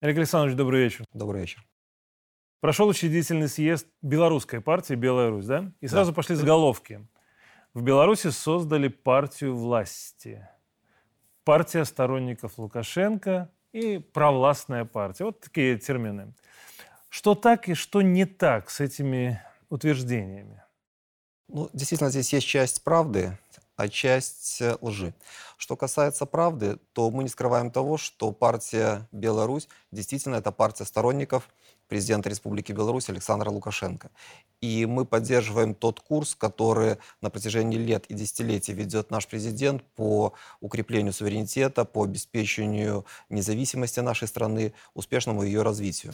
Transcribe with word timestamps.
Олег 0.00 0.16
Александрович, 0.16 0.56
добрый 0.56 0.84
вечер. 0.84 1.04
Добрый 1.12 1.42
вечер. 1.42 1.62
Прошел 2.60 2.88
учредительный 2.88 3.48
съезд 3.48 3.86
белорусской 4.00 4.62
партии 4.62 4.94
«Белая 4.94 5.28
Русь», 5.28 5.44
да? 5.44 5.72
И 5.82 5.88
сразу 5.88 6.12
да. 6.12 6.16
пошли 6.16 6.36
заголовки. 6.36 7.06
В 7.74 7.82
Беларуси 7.82 8.30
создали 8.30 8.88
партию 8.88 9.54
власти. 9.54 10.48
Партия 11.44 11.84
сторонников 11.84 12.56
Лукашенко 12.56 13.50
и 13.72 13.98
провластная 13.98 14.86
партия. 14.86 15.24
Вот 15.26 15.40
такие 15.40 15.76
термины. 15.76 16.32
Что 17.10 17.34
так 17.34 17.68
и 17.68 17.74
что 17.74 18.00
не 18.00 18.24
так 18.24 18.70
с 18.70 18.80
этими 18.80 19.42
утверждениями? 19.68 20.62
Ну, 21.48 21.68
действительно, 21.74 22.08
здесь 22.08 22.32
есть 22.32 22.46
часть 22.46 22.84
правды, 22.84 23.36
а 23.80 23.88
часть 23.88 24.60
э, 24.60 24.76
лжи. 24.82 25.14
Что 25.56 25.74
касается 25.74 26.26
правды, 26.26 26.78
то 26.92 27.10
мы 27.10 27.22
не 27.22 27.30
скрываем 27.30 27.70
того, 27.70 27.96
что 27.96 28.30
партия 28.30 29.08
«Беларусь» 29.10 29.68
действительно 29.90 30.36
это 30.36 30.52
партия 30.52 30.84
сторонников 30.84 31.48
президента 31.88 32.28
Республики 32.28 32.72
Беларусь 32.72 33.08
Александра 33.08 33.48
Лукашенко. 33.48 34.10
И 34.60 34.84
мы 34.84 35.06
поддерживаем 35.06 35.74
тот 35.74 36.00
курс, 36.00 36.34
который 36.34 36.98
на 37.22 37.30
протяжении 37.30 37.78
лет 37.78 38.04
и 38.08 38.14
десятилетий 38.14 38.74
ведет 38.74 39.10
наш 39.10 39.26
президент 39.26 39.82
по 39.96 40.34
укреплению 40.60 41.14
суверенитета, 41.14 41.86
по 41.86 42.04
обеспечению 42.04 43.06
независимости 43.30 44.00
нашей 44.00 44.28
страны, 44.28 44.74
успешному 44.92 45.42
ее 45.42 45.62
развитию. 45.62 46.12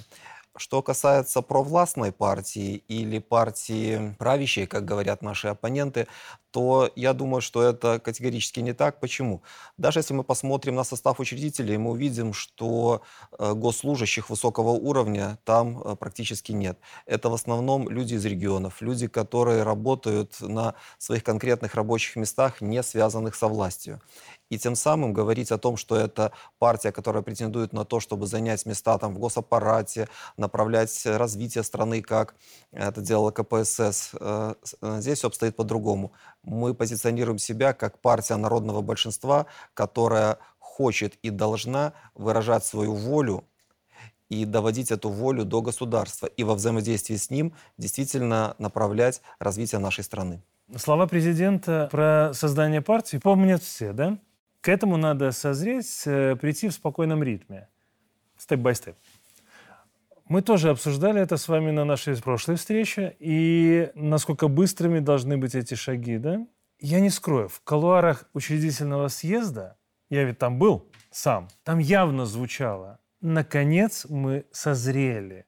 Что 0.57 0.83
касается 0.83 1.43
провластной 1.43 2.13
партии 2.13 2.77
или 2.89 3.19
партии 3.19 4.15
правящей, 4.19 4.67
как 4.67 4.85
говорят 4.85 5.23
наши 5.23 5.49
оппоненты, 5.49 6.07
то 6.51 6.91
я 6.97 7.13
думаю, 7.13 7.43
что 7.43 7.63
это 7.63 8.01
категорически 8.01 8.61
не 8.61 8.73
так. 8.73 8.99
Почему? 8.99 9.43
Даже 9.77 9.99
если 9.99 10.15
мы 10.15 10.25
посмотрим 10.25 10.75
на 10.75 10.85
состав 10.85 11.21
учредителей, 11.21 11.77
мы 11.77 11.91
увидим, 11.91 12.33
что 12.33 13.03
э, 13.39 13.53
госслужащих 13.53 14.31
высокого 14.31 14.71
уровня 14.71 15.39
там 15.45 15.83
э, 15.83 15.97
практически 15.97 16.53
нет. 16.53 16.79
Это 17.05 17.29
в 17.29 17.35
основном 17.35 17.91
люди 17.91 18.15
из 18.15 18.25
регионов, 18.25 18.81
люди, 18.81 19.07
которые 19.07 19.65
работают 19.65 20.41
на 20.41 20.75
своих 20.97 21.23
конкретных 21.23 21.75
рабочих 21.75 22.17
местах, 22.17 22.63
не 22.63 22.83
связанных 22.83 23.35
со 23.35 23.49
властью 23.49 24.01
и 24.51 24.59
тем 24.59 24.75
самым 24.75 25.13
говорить 25.13 25.51
о 25.51 25.59
том, 25.59 25.77
что 25.77 25.97
это 25.97 26.33
партия, 26.59 26.93
которая 26.93 27.23
претендует 27.23 27.73
на 27.73 27.85
то, 27.85 28.01
чтобы 28.01 28.27
занять 28.27 28.67
места 28.67 28.99
там 28.99 29.15
в 29.15 29.19
госаппарате, 29.19 30.09
направлять 30.37 31.05
развитие 31.05 31.65
страны, 31.65 32.03
как 32.03 32.35
это 32.73 33.01
делала 33.01 33.31
КПСС. 33.31 34.11
Э, 34.19 34.55
э, 34.83 35.01
здесь 35.01 35.19
все 35.19 35.29
обстоит 35.29 35.57
по-другому. 35.57 36.13
Мы 36.43 36.75
позиционируем 36.75 37.39
себя 37.39 37.73
как 37.73 38.01
партия 38.01 38.37
народного 38.37 38.83
большинства, 38.83 39.47
которая 39.75 40.39
хочет 40.59 41.15
и 41.23 41.31
должна 41.31 41.93
выражать 42.15 42.65
свою 42.65 42.95
волю 42.95 43.45
и 44.29 44.45
доводить 44.45 44.91
эту 44.91 45.09
волю 45.09 45.45
до 45.45 45.63
государства 45.63 46.27
и 46.27 46.45
во 46.45 46.55
взаимодействии 46.55 47.17
с 47.17 47.31
ним 47.31 47.55
действительно 47.79 48.55
направлять 48.59 49.23
развитие 49.39 49.79
нашей 49.79 50.05
страны. 50.05 50.43
Слова 50.75 51.07
президента 51.07 51.89
про 51.93 52.33
создание 52.35 52.83
партии 52.83 53.19
помнят 53.19 53.63
все, 53.63 53.93
да? 53.93 54.19
К 54.61 54.69
этому 54.69 54.97
надо 54.97 55.33
созреть, 55.33 56.03
э, 56.07 56.37
прийти 56.37 56.69
в 56.69 56.73
спокойном 56.73 57.23
ритме. 57.23 57.69
Step 58.37 58.58
by 58.58 58.69
step. 58.69 58.97
Мы 60.29 60.43
тоже 60.43 60.71
обсуждали 60.71 61.21
это 61.21 61.37
с 61.37 61.47
вами 61.47 61.71
на 61.71 61.85
нашей 61.85 62.21
прошлой 62.21 62.57
встрече, 62.57 63.17
и 63.21 63.91
насколько 63.95 64.49
быстрыми 64.49 64.99
должны 64.99 65.37
быть 65.39 65.55
эти 65.55 65.75
шаги, 65.75 66.19
да? 66.19 66.45
Я 66.81 67.01
не 67.01 67.11
скрою, 67.11 67.49
в 67.49 67.61
кулуарах 67.63 68.29
учредительного 68.35 69.09
съезда, 69.09 69.77
я 70.11 70.25
ведь 70.25 70.39
там 70.39 70.59
был 70.59 70.91
сам, 71.11 71.49
там 71.63 71.79
явно 71.79 72.27
звучало 72.27 72.99
«Наконец 73.21 74.07
мы 74.09 74.45
созрели». 74.51 75.47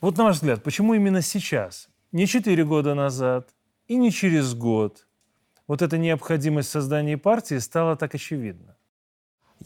Вот 0.00 0.16
на 0.16 0.24
ваш 0.24 0.36
взгляд, 0.36 0.62
почему 0.62 0.94
именно 0.94 1.20
сейчас? 1.20 1.88
Не 2.12 2.26
четыре 2.26 2.64
года 2.64 2.94
назад 2.94 3.50
и 3.86 3.96
не 3.96 4.10
через 4.12 4.54
год– 4.54 5.06
вот 5.72 5.80
эта 5.80 5.96
необходимость 5.96 6.68
создания 6.68 7.16
партии 7.16 7.58
стала 7.58 7.96
так 7.96 8.14
очевидна? 8.14 8.76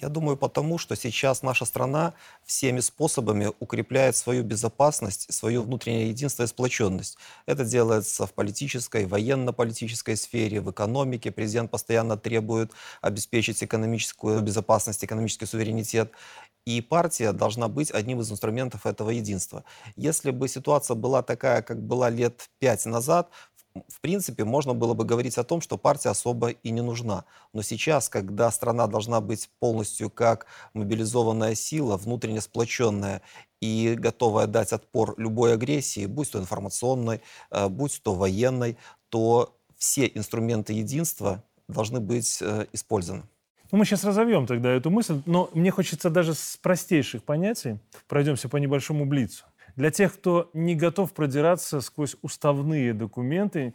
Я 0.00 0.08
думаю, 0.08 0.36
потому 0.36 0.78
что 0.78 0.94
сейчас 0.94 1.42
наша 1.42 1.64
страна 1.64 2.14
всеми 2.44 2.78
способами 2.78 3.50
укрепляет 3.58 4.14
свою 4.14 4.44
безопасность, 4.44 5.32
свое 5.32 5.60
внутреннее 5.60 6.10
единство 6.10 6.44
и 6.44 6.46
сплоченность. 6.46 7.18
Это 7.44 7.64
делается 7.64 8.24
в 8.24 8.32
политической, 8.34 9.04
военно-политической 9.04 10.16
сфере, 10.16 10.60
в 10.60 10.70
экономике. 10.70 11.32
Президент 11.32 11.72
постоянно 11.72 12.16
требует 12.16 12.70
обеспечить 13.02 13.64
экономическую 13.64 14.42
безопасность, 14.42 15.04
экономический 15.04 15.46
суверенитет. 15.46 16.12
И 16.66 16.80
партия 16.82 17.32
должна 17.32 17.66
быть 17.66 17.90
одним 17.90 18.20
из 18.20 18.30
инструментов 18.30 18.86
этого 18.86 19.10
единства. 19.10 19.64
Если 19.96 20.30
бы 20.30 20.46
ситуация 20.46 20.94
была 20.94 21.22
такая, 21.22 21.62
как 21.62 21.82
была 21.82 22.10
лет 22.10 22.48
пять 22.60 22.86
назад, 22.86 23.28
в 23.88 24.00
принципе, 24.00 24.44
можно 24.44 24.75
было 24.75 24.94
бы 24.94 25.04
говорить 25.04 25.38
о 25.38 25.44
том, 25.44 25.60
что 25.60 25.76
партия 25.78 26.10
особо 26.10 26.50
и 26.50 26.70
не 26.70 26.82
нужна. 26.82 27.25
Но 27.53 27.62
сейчас, 27.62 28.09
когда 28.09 28.50
страна 28.50 28.87
должна 28.87 29.20
быть 29.20 29.50
полностью 29.59 30.10
как 30.10 30.47
мобилизованная 30.75 31.54
сила, 31.54 31.97
внутренне 31.97 32.41
сплоченная 32.41 33.22
и 33.60 33.94
готовая 33.98 34.47
дать 34.47 34.72
отпор 34.72 35.15
любой 35.19 35.54
агрессии, 35.54 36.06
будь 36.06 36.31
то 36.31 36.38
информационной, 36.38 37.20
э, 37.50 37.69
будь 37.69 38.00
то 38.03 38.15
военной, 38.15 38.76
то 39.09 39.56
все 39.76 40.06
инструменты 40.06 40.72
единства 40.72 41.42
должны 41.69 42.00
быть 42.00 42.38
э, 42.41 42.66
использованы. 42.72 43.25
Ну, 43.72 43.78
мы 43.78 43.84
сейчас 43.84 44.04
разовьем 44.04 44.47
тогда 44.47 44.70
эту 44.70 44.91
мысль, 44.91 45.20
но 45.26 45.50
мне 45.53 45.70
хочется 45.70 46.09
даже 46.09 46.34
с 46.34 46.56
простейших 46.62 47.25
понятий, 47.25 47.78
пройдемся 48.06 48.48
по 48.48 48.59
небольшому 48.59 49.06
блицу. 49.06 49.44
Для 49.76 49.91
тех, 49.91 50.14
кто 50.14 50.50
не 50.54 50.75
готов 50.75 51.12
продираться 51.12 51.82
сквозь 51.82 52.16
уставные 52.22 52.94
документы, 52.94 53.75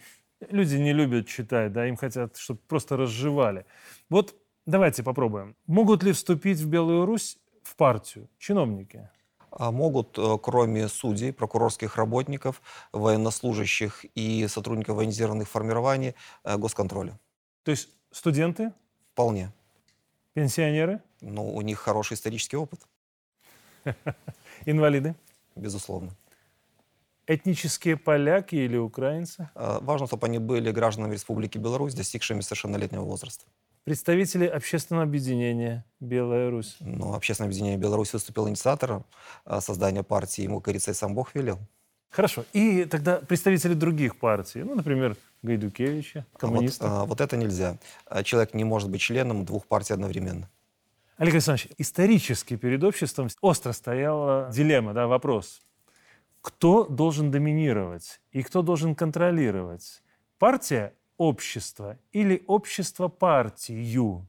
люди 0.50 0.76
не 0.76 0.94
любят 0.94 1.28
читать, 1.28 1.72
да, 1.72 1.88
им 1.88 1.96
хотят, 1.96 2.38
чтобы 2.38 2.60
просто 2.68 2.98
разжевали. 2.98 3.66
Вот 4.10 4.36
давайте 4.66 5.04
попробуем. 5.04 5.56
Могут 5.68 6.04
ли 6.04 6.12
вступить 6.12 6.58
в 6.58 6.68
Белую 6.68 7.06
Русь 7.06 7.38
в 7.64 7.76
партию 7.76 8.28
чиновники? 8.40 9.10
А 9.52 9.72
могут, 9.72 10.18
э, 10.18 10.38
кроме 10.42 10.88
судей, 10.88 11.34
прокурорских 11.34 11.98
работников, 11.98 12.62
военнослужащих 12.94 14.06
и 14.16 14.48
сотрудников 14.48 14.96
военизированных 14.96 15.48
формирований, 15.48 16.16
э, 16.44 16.58
госконтроля. 16.58 17.20
То 17.64 17.72
есть 17.72 17.90
студенты? 18.12 18.72
Вполне. 19.12 19.52
Пенсионеры? 20.34 21.02
Ну, 21.20 21.54
у 21.54 21.62
них 21.62 21.80
хороший 21.80 22.14
исторический 22.14 22.56
опыт. 22.56 22.80
Инвалиды? 24.66 25.16
Безусловно. 25.56 26.12
Этнические 27.28 27.98
поляки 27.98 28.56
или 28.56 28.78
украинцы? 28.78 29.50
А, 29.56 29.80
важно, 29.80 30.08
чтобы 30.08 30.28
они 30.28 30.40
были 30.40 30.72
гражданами 30.72 31.14
Республики 31.14 31.58
Беларусь, 31.58 31.94
достигшими 31.94 32.42
совершеннолетнего 32.42 33.04
возраста. 33.04 33.46
Представители 33.84 34.46
общественного 34.46 35.04
объединения 35.04 35.86
«Белая 36.00 36.52
Русь». 36.52 36.78
Ну, 36.82 37.14
общественное 37.14 37.48
объединение 37.48 37.78
«Беларусь» 37.78 38.14
выступил 38.14 38.48
инициатором 38.48 39.06
а, 39.46 39.62
создания 39.62 40.04
партии, 40.04 40.42
ему, 40.44 40.60
и 40.60 40.80
сам 40.80 41.16
Бог 41.16 41.34
велел. 41.34 41.60
Хорошо. 42.10 42.44
И 42.54 42.86
тогда 42.86 43.18
представители 43.18 43.74
других 43.74 44.20
партий, 44.20 44.64
ну, 44.64 44.76
например, 44.76 45.16
Гайдукевича, 45.42 46.26
коммунисты. 46.38 46.86
А 46.86 46.90
вот, 46.90 46.96
а, 46.96 47.06
вот 47.06 47.22
это 47.22 47.38
нельзя. 47.38 47.78
Человек 48.24 48.54
не 48.54 48.66
может 48.66 48.90
быть 48.90 49.02
членом 49.02 49.46
двух 49.46 49.66
партий 49.66 49.94
одновременно. 49.94 50.50
Олег 51.22 51.36
Александрович, 51.36 51.72
исторически 51.78 52.56
перед 52.56 52.84
обществом 52.84 53.28
остро 53.42 53.74
стояла 53.74 54.50
дилемма, 54.52 54.96
да, 54.96 55.06
вопрос. 55.06 55.62
Кто 56.42 56.86
должен 56.86 57.30
доминировать 57.30 58.20
и 58.32 58.42
кто 58.42 58.64
должен 58.64 58.96
контролировать? 58.96 60.02
Партия 60.40 60.96
общество 61.18 62.00
или 62.12 62.44
общество 62.48 63.08
партию? 63.08 64.26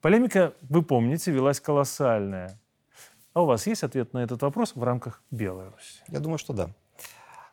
Полемика, 0.00 0.54
вы 0.62 0.82
помните, 0.82 1.32
велась 1.32 1.58
колоссальная. 1.58 2.60
А 3.32 3.42
у 3.42 3.46
вас 3.46 3.66
есть 3.66 3.82
ответ 3.82 4.12
на 4.12 4.18
этот 4.22 4.40
вопрос 4.42 4.76
в 4.76 4.82
рамках 4.84 5.24
Беларуси? 5.32 6.00
Я 6.06 6.20
думаю, 6.20 6.38
что 6.38 6.52
да. 6.52 6.70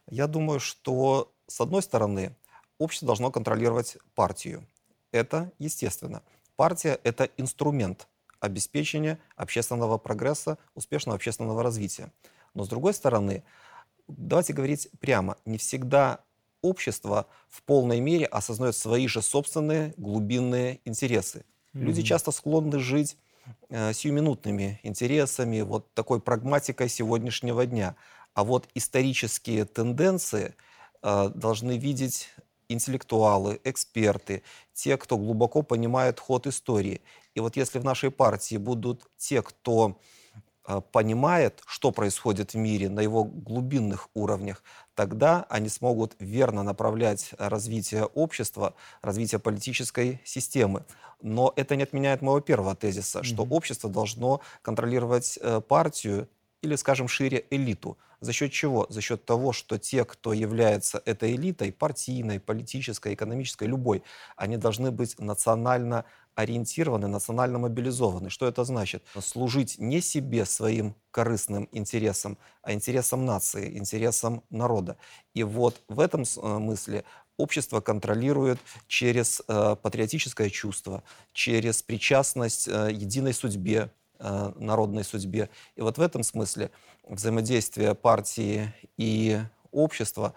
Я 0.08 0.28
думаю, 0.28 0.60
что, 0.60 1.34
с 1.48 1.60
одной 1.60 1.82
стороны, 1.82 2.36
общество 2.78 3.08
должно 3.08 3.32
контролировать 3.32 3.98
партию. 4.14 4.68
Это 5.12 5.52
естественно. 5.58 6.22
Партия– 6.56 7.00
это 7.04 7.28
инструмент– 7.38 8.08
обеспечения 8.44 9.20
общественного 9.38 9.98
прогресса, 9.98 10.58
успешного 10.76 11.16
общественного 11.16 11.64
развития. 11.64 12.12
Но 12.54 12.66
с 12.66 12.68
другой 12.68 12.94
стороны, 12.94 13.44
давайте 14.08 14.52
говорить 14.52 14.90
прямо, 15.00 15.38
не 15.46 15.58
всегда 15.58 16.20
общество 16.62 17.28
в 17.50 17.64
полной 17.64 18.02
мере 18.02 18.26
осознает 18.26 18.76
свои 18.76 19.08
же 19.08 19.22
собственные 19.22 19.94
глубинные 19.96 20.82
интересы. 20.84 21.40
Mm-hmm. 21.74 21.80
Люди 21.84 22.02
часто 22.02 22.32
склонны 22.32 22.80
жить 22.80 23.18
э, 23.70 23.94
сиюминутными 23.94 24.82
интересами, 24.84 25.62
вот 25.62 25.94
такой 25.94 26.20
прагматикой 26.20 26.90
сегодняшнего 26.90 27.66
дня. 27.66 27.96
А 28.34 28.44
вот 28.44 28.68
исторические 28.76 29.64
тенденции 29.64 30.56
э, 31.02 31.30
должны 31.34 31.78
видеть 31.78 32.30
интеллектуалы, 32.68 33.60
эксперты, 33.64 34.44
те, 34.74 34.98
кто 34.98 35.18
глубоко 35.18 35.62
понимает 35.62 36.20
ход 36.20 36.48
истории. 36.48 37.02
И 37.36 37.40
вот 37.40 37.56
если 37.56 37.80
в 37.80 37.84
нашей 37.84 38.12
партии 38.12 38.58
будут 38.58 39.04
те, 39.18 39.42
кто 39.42 40.00
э, 40.68 40.82
понимает, 40.92 41.62
что 41.66 41.92
происходит 41.92 42.54
в 42.54 42.58
мире 42.58 42.90
на 42.90 43.00
его 43.02 43.24
глубинных 43.24 44.10
уровнях, 44.14 44.64
тогда 44.96 45.46
они 45.50 45.70
смогут 45.70 46.16
верно 46.20 46.64
направлять 46.64 47.32
развитие 47.38 48.06
общества, 48.06 48.76
развитие 49.02 49.40
политической 49.40 50.22
системы. 50.24 50.86
Но 51.22 51.54
это 51.56 51.76
не 51.76 51.84
отменяет 51.84 52.22
моего 52.22 52.42
первого 52.42 52.76
тезиса, 52.76 53.20
mm-hmm. 53.20 53.24
что 53.24 53.44
общество 53.44 53.90
должно 53.90 54.42
контролировать 54.62 55.40
э, 55.42 55.62
партию 55.62 56.28
или, 56.64 56.76
скажем, 56.76 57.08
шире 57.08 57.46
элиту. 57.52 57.98
За 58.22 58.32
счет 58.32 58.54
чего? 58.54 58.88
За 58.90 59.02
счет 59.02 59.26
того, 59.26 59.52
что 59.52 59.78
те, 59.78 60.06
кто 60.06 60.32
является 60.32 61.02
этой 61.06 61.36
элитой, 61.36 61.74
партийной, 61.74 62.40
политической, 62.40 63.14
экономической, 63.14 63.68
любой, 63.68 64.02
они 64.38 64.56
должны 64.56 64.92
быть 64.92 65.20
национально 65.20 66.06
ориентированы, 66.36 67.08
национально 67.08 67.60
мобилизованы. 67.60 68.30
Что 68.30 68.48
это 68.48 68.64
значит? 68.64 69.04
Служить 69.20 69.78
не 69.78 70.02
себе, 70.02 70.46
своим 70.46 70.96
корыстным 71.12 71.68
интересам, 71.74 72.38
а 72.62 72.72
интересам 72.74 73.26
нации, 73.26 73.78
интересам 73.78 74.42
народа. 74.50 74.98
И 75.34 75.44
вот 75.44 75.82
в 75.90 76.00
этом 76.00 76.26
смысле 76.26 77.00
э, 77.00 77.04
общество 77.38 77.82
контролирует 77.82 78.60
через 78.88 79.42
э, 79.48 79.76
патриотическое 79.82 80.50
чувство, 80.50 81.04
через 81.34 81.84
причастность 81.84 82.68
э, 82.68 82.90
единой 82.92 83.34
судьбе, 83.34 83.92
народной 84.56 85.04
судьбе. 85.04 85.50
И 85.76 85.82
вот 85.82 85.98
в 85.98 86.02
этом 86.02 86.24
смысле 86.24 86.72
взаимодействие 87.04 87.94
партии 87.94 88.74
и 88.98 89.40
общества 89.72 90.34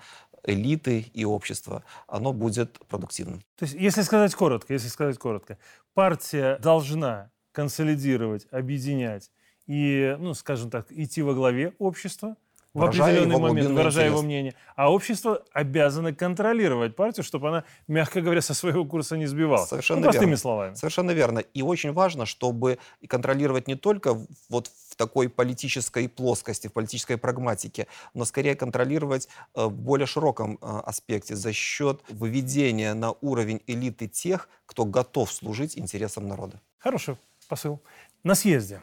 элиты 0.46 1.00
и 1.12 1.24
общества, 1.24 1.84
оно 2.06 2.32
будет 2.32 2.78
продуктивным. 2.86 3.40
То 3.56 3.64
есть, 3.64 3.74
если 3.74 4.02
сказать 4.02 4.34
коротко, 4.34 4.72
если 4.72 4.88
сказать 4.88 5.18
коротко, 5.18 5.58
партия 5.92 6.58
должна 6.58 7.30
консолидировать, 7.52 8.46
объединять 8.50 9.30
и, 9.66 10.16
ну, 10.18 10.34
скажем 10.34 10.70
так, 10.70 10.90
идти 10.92 11.22
во 11.22 11.34
главе 11.34 11.74
общества, 11.78 12.36
в 12.76 12.84
определенный 12.84 13.38
момент, 13.38 13.70
выражая 13.70 14.06
интерес. 14.06 14.12
его 14.12 14.22
мнение. 14.22 14.54
А 14.74 14.92
общество 14.92 15.42
обязано 15.52 16.14
контролировать 16.14 16.94
партию, 16.94 17.24
чтобы 17.24 17.48
она, 17.48 17.64
мягко 17.88 18.20
говоря, 18.20 18.42
со 18.42 18.54
своего 18.54 18.84
курса 18.84 19.16
не 19.16 19.26
сбивала. 19.26 19.64
Совершенно 19.64 20.00
ну, 20.00 20.04
простыми 20.04 20.26
верно. 20.26 20.36
словами. 20.36 20.74
Совершенно 20.74 21.10
верно. 21.12 21.38
И 21.38 21.62
очень 21.62 21.92
важно, 21.92 22.26
чтобы 22.26 22.78
контролировать 23.08 23.66
не 23.68 23.74
только 23.74 24.18
вот 24.48 24.70
в 24.90 24.96
такой 24.96 25.28
политической 25.28 26.08
плоскости, 26.08 26.68
в 26.68 26.72
политической 26.72 27.16
прагматике, 27.16 27.86
но 28.14 28.24
скорее 28.24 28.54
контролировать 28.54 29.28
э, 29.54 29.64
в 29.64 29.72
более 29.72 30.06
широком 30.06 30.58
э, 30.60 30.80
аспекте 30.84 31.36
за 31.36 31.52
счет 31.52 32.02
выведения 32.08 32.94
на 32.94 33.12
уровень 33.20 33.62
элиты 33.66 34.06
тех, 34.06 34.48
кто 34.66 34.84
готов 34.84 35.32
служить 35.32 35.78
интересам 35.78 36.28
народа. 36.28 36.60
Хороший 36.78 37.16
посыл. 37.48 37.80
На 38.22 38.34
съезде 38.34 38.80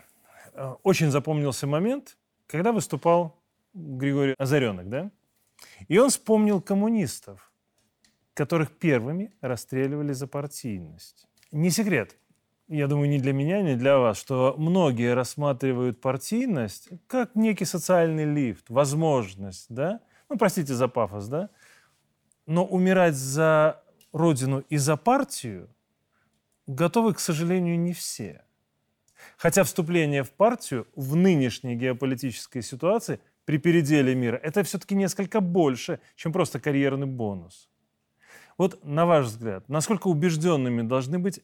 э, 0.54 0.74
очень 0.84 1.12
запомнился 1.12 1.68
момент, 1.68 2.18
когда 2.48 2.72
выступал 2.72 3.36
Григорий 3.74 4.36
Озаренок, 4.38 4.90
да? 4.90 5.12
И 5.88 5.98
он 5.98 6.10
вспомнил 6.10 6.62
коммунистов, 6.62 7.52
которых 8.34 8.78
первыми 8.78 9.34
расстреливали 9.42 10.14
за 10.14 10.28
партийность. 10.28 11.28
Не 11.52 11.70
секрет, 11.70 12.18
я 12.68 12.88
думаю, 12.88 13.10
ни 13.10 13.20
для 13.20 13.34
меня, 13.34 13.62
ни 13.62 13.76
для 13.76 13.98
вас, 13.98 14.18
что 14.18 14.56
многие 14.58 15.14
рассматривают 15.14 16.02
партийность 16.02 16.90
как 17.08 17.36
некий 17.36 17.66
социальный 17.66 18.26
лифт, 18.26 18.70
возможность, 18.70 19.68
да? 19.70 20.00
Ну, 20.30 20.38
простите 20.38 20.74
за 20.74 20.88
пафос, 20.88 21.28
да? 21.28 21.50
Но 22.46 22.66
умирать 22.66 23.16
за 23.16 23.84
родину 24.12 24.64
и 24.70 24.78
за 24.78 24.98
партию 24.98 25.70
готовы, 26.68 27.14
к 27.14 27.20
сожалению, 27.20 27.80
не 27.80 27.94
все. 27.94 28.44
Хотя 29.38 29.64
вступление 29.64 30.24
в 30.24 30.32
партию 30.32 30.88
в 30.96 31.16
нынешней 31.16 31.76
геополитической 31.76 32.62
ситуации– 32.62 33.20
при 33.46 33.58
переделе 33.58 34.16
мира, 34.16 34.38
это 34.38 34.64
все-таки 34.64 34.96
несколько 34.96 35.42
больше, 35.42 36.00
чем 36.16 36.32
просто 36.32 36.60
карьерный 36.60 37.08
бонус. 37.08 37.70
Вот 38.58 38.84
на 38.84 39.06
ваш 39.06 39.26
взгляд, 39.26 39.68
насколько 39.70 40.08
убежденными 40.08 40.82
должны 40.82 41.20
быть 41.20 41.42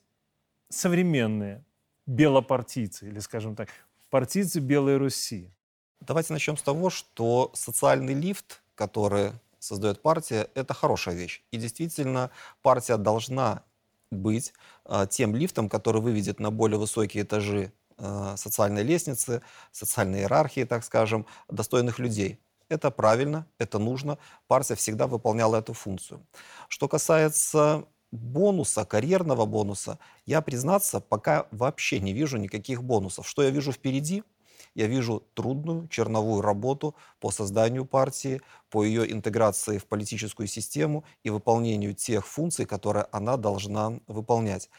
современные 0.70 1.64
белопартийцы, 2.06 3.08
или, 3.08 3.20
скажем 3.20 3.56
так, 3.56 3.70
партийцы 4.10 4.60
Белой 4.60 4.98
Руси? 4.98 5.52
Давайте 6.02 6.34
начнем 6.34 6.56
с 6.56 6.62
того, 6.62 6.90
что 6.90 7.52
социальный 7.54 8.14
лифт, 8.14 8.62
который 8.76 9.32
создает 9.60 10.02
партия, 10.02 10.50
это 10.56 10.74
хорошая 10.74 11.16
вещь. 11.16 11.44
И 11.52 11.58
действительно, 11.58 12.32
партия 12.62 12.98
должна 12.98 13.64
быть 14.12 14.54
э, 14.86 15.06
тем 15.10 15.36
лифтом, 15.36 15.70
который 15.70 16.02
выведет 16.02 16.40
на 16.40 16.52
более 16.52 16.80
высокие 16.80 17.24
этажи 17.24 17.74
социальной 18.38 18.84
лестницы, 18.84 19.42
социальной 19.72 20.20
иерархии, 20.20 20.64
так 20.64 20.84
скажем, 20.84 21.26
достойных 21.50 22.00
людей. 22.00 22.40
Это 22.70 22.92
правильно, 22.92 23.48
это 23.58 23.80
нужно. 23.80 24.20
Партия 24.48 24.76
всегда 24.76 25.08
выполняла 25.08 25.58
эту 25.58 25.74
функцию. 25.74 26.26
Что 26.68 26.88
касается 26.88 27.86
бонуса, 28.12 28.86
карьерного 28.86 29.46
бонуса, 29.46 29.98
я, 30.26 30.42
признаться, 30.42 31.00
пока 31.00 31.48
вообще 31.52 32.00
не 32.00 32.14
вижу 32.14 32.38
никаких 32.38 32.84
бонусов. 32.84 33.28
Что 33.28 33.42
я 33.42 33.50
вижу 33.50 33.72
впереди? 33.72 34.24
Я 34.76 34.86
вижу 34.86 35.24
трудную 35.34 35.88
черновую 35.88 36.42
работу 36.42 36.96
по 37.20 37.32
созданию 37.32 37.86
партии, 37.86 38.40
по 38.70 38.84
ее 38.84 39.12
интеграции 39.12 39.80
в 39.80 39.86
политическую 39.86 40.48
систему 40.48 41.04
и 41.24 41.32
выполнению 41.32 41.96
тех 41.96 42.26
функций, 42.28 42.66
которые 42.68 43.08
она 43.12 43.36
должна 43.36 44.00
выполнять. 44.08 44.70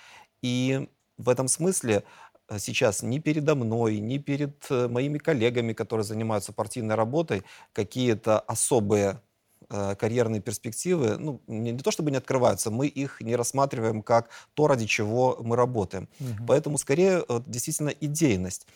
И 0.43 0.89
в 1.19 1.29
этом 1.29 1.49
смысле 1.49 2.05
Э, 2.05 2.30
сейчас 2.59 3.03
ни 3.03 3.19
передо 3.19 3.55
мной, 3.55 3.99
ни 3.99 4.19
перед 4.19 4.67
э, 4.71 4.89
моими 4.89 5.19
коллегами, 5.19 5.73
которые 5.73 6.05
занимаются 6.05 6.53
партийной 6.53 6.95
работой, 6.95 7.45
какие-то 7.73 8.41
особые 8.41 9.21
э, 9.69 9.95
карьерные 9.95 10.41
перспективы, 10.41 11.17
ну, 11.17 11.41
не, 11.47 11.73
не 11.73 11.79
то 11.79 11.91
чтобы 11.91 12.11
не 12.11 12.17
открываются, 12.17 12.71
мы 12.71 12.87
их 12.87 13.21
не 13.21 13.37
рассматриваем 13.37 14.03
как 14.03 14.31
то, 14.55 14.67
ради 14.67 14.87
чего 14.87 15.39
мы 15.43 15.57
работаем. 15.57 16.09
Угу. 16.19 16.47
Поэтому 16.49 16.79
скорее 16.79 17.25
действительно 17.47 17.91
идейность. 17.91 18.67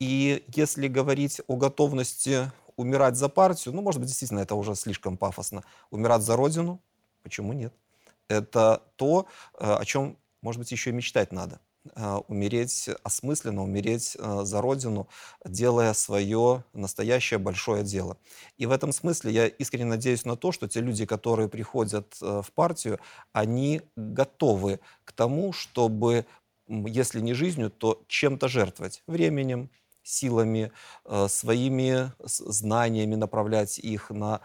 И 0.00 0.44
если 0.48 0.88
говорить 0.88 1.40
о 1.46 1.56
готовности 1.56 2.50
умирать 2.76 3.16
за 3.16 3.28
партию, 3.28 3.74
ну, 3.74 3.82
может 3.82 4.00
быть, 4.00 4.08
действительно 4.08 4.40
это 4.40 4.56
уже 4.56 4.74
слишком 4.74 5.16
пафосно. 5.16 5.62
Умирать 5.90 6.22
за 6.22 6.34
родину, 6.34 6.80
почему 7.22 7.52
нет? 7.52 7.72
Это 8.26 8.82
то, 8.96 9.26
о 9.58 9.84
чем, 9.84 10.16
может 10.40 10.58
быть, 10.58 10.72
еще 10.72 10.90
и 10.90 10.92
мечтать 10.92 11.30
надо. 11.30 11.60
А, 11.96 12.18
умереть 12.28 12.88
осмысленно, 13.02 13.62
умереть 13.62 14.16
а, 14.18 14.44
за 14.44 14.60
Родину, 14.60 15.08
делая 15.44 15.92
свое 15.94 16.64
настоящее 16.72 17.38
большое 17.38 17.82
дело. 17.82 18.18
И 18.56 18.66
в 18.66 18.70
этом 18.70 18.92
смысле 18.92 19.32
я 19.32 19.46
искренне 19.48 19.86
надеюсь 19.86 20.24
на 20.24 20.36
то, 20.36 20.52
что 20.52 20.68
те 20.68 20.80
люди, 20.80 21.06
которые 21.06 21.48
приходят 21.48 22.16
а, 22.22 22.40
в 22.42 22.52
партию, 22.52 23.00
они 23.32 23.82
готовы 23.96 24.78
к 25.04 25.12
тому, 25.12 25.52
чтобы, 25.52 26.24
если 26.68 27.20
не 27.20 27.34
жизнью, 27.34 27.68
то 27.70 28.04
чем-то 28.06 28.46
жертвовать. 28.46 29.02
Временем, 29.08 29.68
силами, 30.04 30.72
своими 31.28 32.10
знаниями 32.18 33.14
направлять 33.14 33.78
их 33.78 34.10
на 34.10 34.40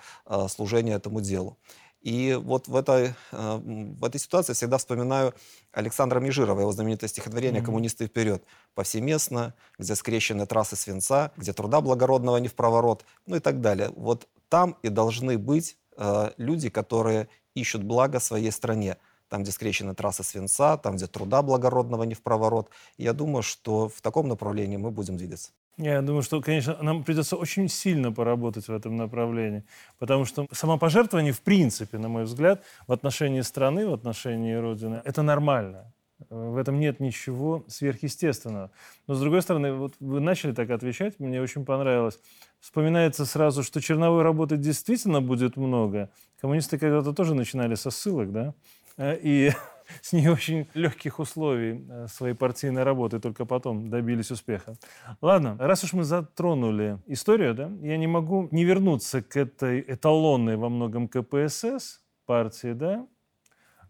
служение 0.50 0.96
этому 0.96 1.20
делу. 1.20 1.58
И 2.08 2.40
вот 2.42 2.70
в 2.70 2.76
этой, 2.78 3.16
э, 3.34 3.60
в 4.00 4.06
этой 4.06 4.18
ситуации 4.18 4.54
всегда 4.54 4.78
вспоминаю 4.78 5.34
Александра 5.74 6.22
Межирова, 6.22 6.62
его 6.62 6.72
знаменитое 6.72 7.10
стихотворение 7.10 7.62
«Коммунисты 7.62 8.08
вперед». 8.08 8.46
Повсеместно, 8.76 9.54
где 9.78 9.94
скрещены 9.94 10.46
трассы 10.46 10.78
свинца, 10.78 11.32
где 11.36 11.52
труда 11.52 11.82
благородного 11.82 12.38
не 12.38 12.48
в 12.48 12.56
проворот, 12.56 13.04
ну 13.26 13.36
и 13.36 13.40
так 13.42 13.60
далее. 13.60 13.92
Вот 13.98 14.26
там 14.48 14.78
и 14.84 14.88
должны 14.88 15.38
быть 15.38 15.76
э, 15.98 16.32
люди, 16.38 16.70
которые 16.70 17.28
ищут 17.56 17.84
благо 17.84 18.22
своей 18.22 18.52
стране. 18.52 18.96
Там, 19.30 19.44
где 19.44 19.52
скрещены 19.52 19.94
трассы 19.94 20.24
свинца, 20.24 20.78
там, 20.78 20.96
где 20.96 21.08
труда 21.08 21.42
благородного 21.42 22.04
не 22.04 22.14
в 22.14 22.22
проворот. 22.22 22.70
Я 22.98 23.14
думаю, 23.14 23.44
что 23.44 23.90
в 23.90 24.02
таком 24.02 24.28
направлении 24.28 24.78
мы 24.78 24.92
будем 24.92 25.18
двигаться. 25.18 25.52
Я 25.78 26.02
думаю, 26.02 26.24
что, 26.24 26.42
конечно, 26.42 26.76
нам 26.82 27.04
придется 27.04 27.36
очень 27.36 27.70
сильно 27.70 28.12
поработать 28.12 28.68
в 28.68 28.74
этом 28.74 28.96
направлении, 28.96 29.64
потому 30.00 30.26
что 30.26 30.48
самопожертвование, 30.52 31.34
в 31.34 31.42
принципе, 31.42 32.00
на 32.00 32.08
мой 32.10 32.24
взгляд, 32.24 32.64
в 32.88 32.92
отношении 32.92 33.42
страны, 33.42 33.86
в 33.86 33.94
отношении 33.94 34.56
Родины, 34.56 35.02
это 35.06 35.22
нормально. 35.22 35.94
В 36.30 36.58
этом 36.58 36.80
нет 36.80 37.00
ничего 37.00 37.64
сверхъестественного. 37.68 38.72
Но, 39.06 39.14
с 39.14 39.20
другой 39.20 39.44
стороны, 39.44 39.74
вот 39.74 39.94
вы 40.00 40.20
начали 40.20 40.52
так 40.52 40.72
отвечать, 40.72 41.20
мне 41.20 41.40
очень 41.40 41.64
понравилось. 41.64 42.20
Вспоминается 42.60 43.24
сразу, 43.28 43.62
что 43.62 43.80
черновой 43.80 44.24
работы 44.24 44.58
действительно 44.58 45.22
будет 45.22 45.58
много. 45.58 46.10
Коммунисты 46.42 46.80
когда-то 46.80 47.14
тоже 47.14 47.36
начинали 47.36 47.76
со 47.76 47.92
ссылок, 47.92 48.32
да? 48.32 48.56
Э, 48.98 49.18
и 49.22 49.52
с 50.02 50.14
не 50.14 50.28
очень 50.30 50.68
легких 50.74 51.20
условий 51.20 51.86
э, 51.90 52.08
своей 52.08 52.34
партийной 52.34 52.84
работы, 52.84 53.20
только 53.20 53.46
потом 53.46 53.90
добились 53.90 54.32
успеха. 54.32 54.76
Ладно, 55.22 55.56
раз 55.60 55.84
уж 55.84 55.94
мы 55.94 56.04
затронули 56.04 57.00
историю, 57.08 57.54
да, 57.54 57.72
я 57.82 57.98
не 57.98 58.08
могу 58.08 58.48
не 58.52 58.66
вернуться 58.66 59.22
к 59.22 59.38
этой 59.38 59.82
эталонной 59.82 60.58
во 60.58 60.70
многом 60.70 61.08
КПСС 61.08 62.02
партии, 62.26 62.74
да, 62.74 63.08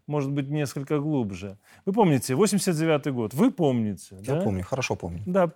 может 0.06 0.30
быть, 0.32 0.48
несколько 0.48 0.98
глубже. 1.00 1.58
Вы 1.84 1.92
помните, 1.92 2.34
89 2.34 3.12
год, 3.12 3.34
вы 3.34 3.50
помните, 3.50 4.16
Я 4.20 4.36
да? 4.36 4.40
помню, 4.40 4.64
хорошо 4.64 4.96
помню. 4.96 5.22
Да, 5.26 5.52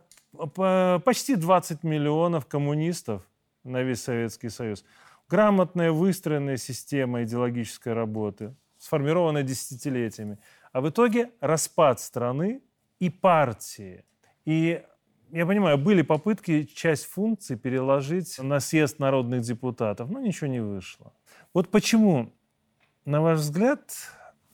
почти 0.99 1.37
20 1.37 1.85
миллионов 1.85 2.47
коммунистов 2.47 3.23
на 3.65 3.83
весь 3.83 4.03
Советский 4.03 4.51
Союз. 4.51 4.85
Грамотная, 5.29 5.93
выстроенная 5.93 6.59
система 6.59 7.23
идеологической 7.23 7.95
работы, 7.95 8.55
сформированная 8.83 9.45
десятилетиями. 9.45 10.39
А 10.73 10.81
в 10.81 10.89
итоге 10.89 11.31
распад 11.41 12.01
страны 12.01 12.63
и 12.99 13.11
партии. 13.11 14.05
И 14.45 14.83
я 15.31 15.47
понимаю, 15.47 15.79
были 15.79 16.03
попытки 16.03 16.65
часть 16.65 17.05
функций 17.05 17.57
переложить 17.57 18.41
на 18.41 18.59
съезд 18.59 18.99
народных 18.99 19.43
депутатов, 19.43 20.11
но 20.11 20.19
ничего 20.19 20.49
не 20.49 20.59
вышло. 20.59 21.13
Вот 21.55 21.69
почему, 21.69 22.33
на 23.05 23.21
ваш 23.21 23.39
взгляд, 23.39 23.95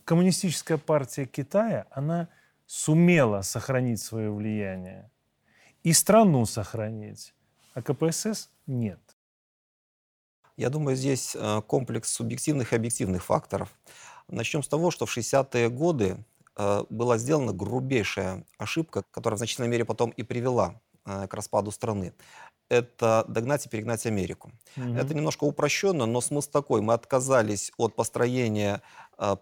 коммунистическая 0.05 0.77
партия 0.77 1.25
Китая, 1.25 1.87
она 1.89 2.29
сумела 2.67 3.41
сохранить 3.41 3.99
свое 3.99 4.31
влияние 4.31 5.09
и 5.81 5.91
страну 5.91 6.45
сохранить, 6.45 7.33
а 7.73 7.81
КПСС 7.81 8.51
нет? 8.67 8.99
Я 10.59 10.69
думаю, 10.69 10.97
здесь 10.97 11.37
э, 11.39 11.61
комплекс 11.65 12.11
субъективных 12.11 12.73
и 12.73 12.75
объективных 12.75 13.23
факторов. 13.23 13.69
Начнем 14.29 14.63
с 14.63 14.67
того, 14.67 14.91
что 14.91 15.05
в 15.05 15.17
60-е 15.17 15.69
годы 15.69 16.17
э, 16.55 16.83
была 16.89 17.17
сделана 17.17 17.53
грубейшая 17.53 18.45
ошибка, 18.57 19.03
которая 19.11 19.35
в 19.35 19.39
значительной 19.39 19.69
мере 19.69 19.85
потом 19.85 20.11
и 20.11 20.23
привела 20.23 20.79
э, 21.05 21.27
к 21.27 21.33
распаду 21.33 21.71
страны. 21.71 22.13
Это 22.69 23.25
догнать 23.27 23.65
и 23.65 23.69
перегнать 23.69 24.05
Америку. 24.05 24.51
Угу. 24.77 24.93
Это 24.93 25.13
немножко 25.15 25.43
упрощенно, 25.43 26.05
но 26.05 26.21
смысл 26.21 26.51
такой. 26.51 26.81
Мы 26.81 26.93
отказались 26.93 27.71
от 27.77 27.95
построения 27.95 28.81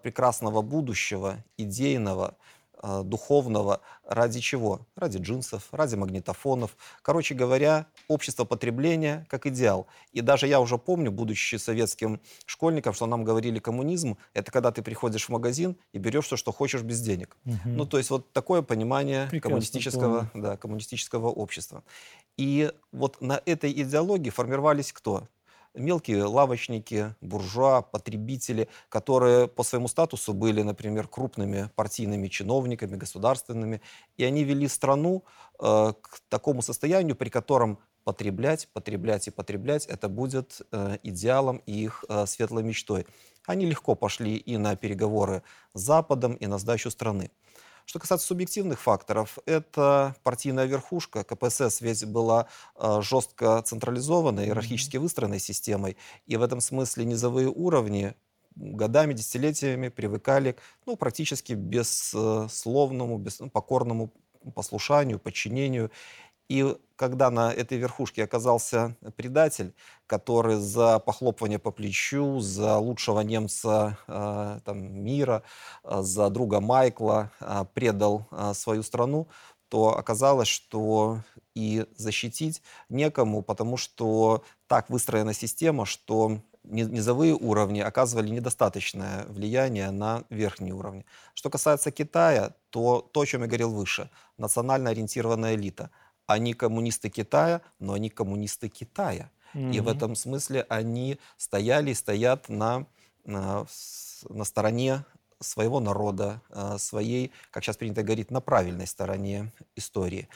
прекрасного 0.02 0.62
будущего, 0.62 1.44
идейного, 1.58 2.34
Э, 2.34 2.57
духовного. 2.82 3.80
Ради 4.04 4.40
чего? 4.40 4.86
Ради 4.96 5.18
джинсов, 5.18 5.68
ради 5.72 5.94
магнитофонов. 5.96 6.76
Короче 7.02 7.34
говоря, 7.34 7.86
общество 8.08 8.44
потребления 8.44 9.26
как 9.28 9.46
идеал. 9.46 9.86
И 10.12 10.20
даже 10.20 10.46
я 10.46 10.60
уже 10.60 10.78
помню, 10.78 11.10
будучи 11.10 11.56
советским 11.56 12.20
школьником, 12.46 12.94
что 12.94 13.06
нам 13.06 13.24
говорили 13.24 13.58
коммунизм, 13.58 14.16
это 14.34 14.50
когда 14.52 14.70
ты 14.72 14.82
приходишь 14.82 15.26
в 15.26 15.28
магазин 15.30 15.76
и 15.92 15.98
берешь 15.98 16.26
все, 16.26 16.36
что 16.36 16.52
хочешь 16.52 16.82
без 16.82 17.00
денег. 17.00 17.36
Угу. 17.44 17.56
Ну, 17.64 17.86
то 17.86 17.98
есть 17.98 18.10
вот 18.10 18.32
такое 18.32 18.62
понимание 18.62 19.28
коммунистического, 19.40 20.30
да, 20.34 20.56
коммунистического 20.56 21.28
общества. 21.28 21.82
И 22.36 22.72
вот 22.92 23.20
на 23.20 23.42
этой 23.44 23.72
идеологии 23.72 24.30
формировались 24.30 24.92
кто? 24.92 25.28
Мелкие 25.74 26.24
лавочники, 26.24 27.14
буржуа, 27.20 27.82
потребители, 27.82 28.68
которые 28.88 29.48
по 29.48 29.62
своему 29.62 29.88
статусу 29.88 30.34
были, 30.34 30.62
например, 30.62 31.08
крупными 31.08 31.70
партийными 31.74 32.28
чиновниками, 32.28 32.96
государственными, 32.96 33.80
и 34.16 34.24
они 34.24 34.44
вели 34.44 34.68
страну 34.68 35.24
э, 35.60 35.92
к 36.00 36.20
такому 36.28 36.62
состоянию, 36.62 37.16
при 37.16 37.28
котором 37.28 37.78
потреблять, 38.04 38.68
потреблять 38.72 39.28
и 39.28 39.30
потреблять, 39.30 39.84
это 39.86 40.08
будет 40.08 40.62
э, 40.72 40.96
идеалом 41.02 41.62
и 41.66 41.84
их 41.84 42.04
э, 42.08 42.24
светлой 42.26 42.62
мечтой. 42.62 43.06
Они 43.46 43.66
легко 43.66 43.94
пошли 43.94 44.36
и 44.36 44.56
на 44.56 44.76
переговоры 44.76 45.42
с 45.74 45.80
Западом, 45.80 46.34
и 46.34 46.46
на 46.46 46.58
сдачу 46.58 46.90
страны. 46.90 47.30
Что 47.88 48.00
касается 48.00 48.26
субъективных 48.26 48.82
факторов, 48.82 49.38
это 49.46 50.14
партийная 50.22 50.66
верхушка. 50.66 51.24
КПСС 51.24 51.80
ведь 51.80 52.04
была 52.04 52.46
э, 52.76 53.00
жестко 53.00 53.62
централизованной, 53.62 54.44
иерархически 54.44 54.98
выстроенной 54.98 55.38
системой. 55.38 55.96
И 56.26 56.36
в 56.36 56.42
этом 56.42 56.60
смысле 56.60 57.06
низовые 57.06 57.48
уровни 57.48 58.14
годами, 58.54 59.14
десятилетиями 59.14 59.88
привыкали 59.88 60.52
к 60.52 60.58
ну, 60.84 60.96
практически 60.96 61.54
бессловному, 61.54 63.16
без, 63.16 63.40
ну, 63.40 63.48
покорному 63.48 64.12
послушанию, 64.54 65.18
подчинению. 65.18 65.90
И 66.48 66.76
когда 66.96 67.30
на 67.30 67.52
этой 67.52 67.78
верхушке 67.78 68.24
оказался 68.24 68.96
предатель, 69.16 69.74
который 70.06 70.56
за 70.56 70.98
похлопывание 70.98 71.58
по 71.58 71.70
плечу, 71.70 72.40
за 72.40 72.78
лучшего 72.78 73.20
немца 73.20 73.98
э, 74.08 74.60
там, 74.64 75.04
мира, 75.04 75.42
э, 75.84 76.00
за 76.02 76.30
друга 76.30 76.60
Майкла 76.60 77.30
э, 77.40 77.64
предал 77.74 78.26
э, 78.30 78.52
свою 78.54 78.82
страну, 78.82 79.28
то 79.68 79.96
оказалось, 79.96 80.48
что 80.48 81.20
и 81.54 81.86
защитить 81.96 82.62
некому, 82.88 83.42
потому 83.42 83.76
что 83.76 84.42
так 84.66 84.88
выстроена 84.88 85.34
система, 85.34 85.84
что 85.84 86.40
низовые 86.64 87.34
уровни 87.34 87.80
оказывали 87.80 88.28
недостаточное 88.30 89.24
влияние 89.26 89.90
на 89.90 90.24
верхние 90.30 90.74
уровни. 90.74 91.04
Что 91.34 91.50
касается 91.50 91.90
Китая, 91.90 92.54
то 92.70 93.00
то, 93.12 93.20
о 93.20 93.26
чем 93.26 93.42
я 93.42 93.46
говорил 93.46 93.72
выше, 93.72 94.10
национально 94.38 94.90
ориентированная 94.90 95.54
элита– 95.54 95.90
они 96.28 96.52
коммунисты 96.52 97.08
Китая, 97.08 97.62
но 97.80 97.94
они 97.94 98.10
коммунисты 98.10 98.68
Китая. 98.68 99.30
Mm-hmm. 99.54 99.74
И 99.74 99.80
в 99.80 99.88
этом 99.88 100.14
смысле 100.14 100.66
они 100.68 101.18
стояли 101.38 101.90
и 101.90 101.94
стоят 101.94 102.50
на, 102.50 102.86
на, 103.24 103.66
на 104.28 104.44
стороне 104.44 105.04
своего 105.40 105.80
народа, 105.80 106.42
э, 106.50 106.76
своей, 106.78 107.32
как 107.50 107.64
сейчас 107.64 107.78
принято 107.78 108.02
говорить, 108.02 108.30
на 108.30 108.40
правильной 108.40 108.86
стороне 108.86 109.52
истории. 109.74 110.28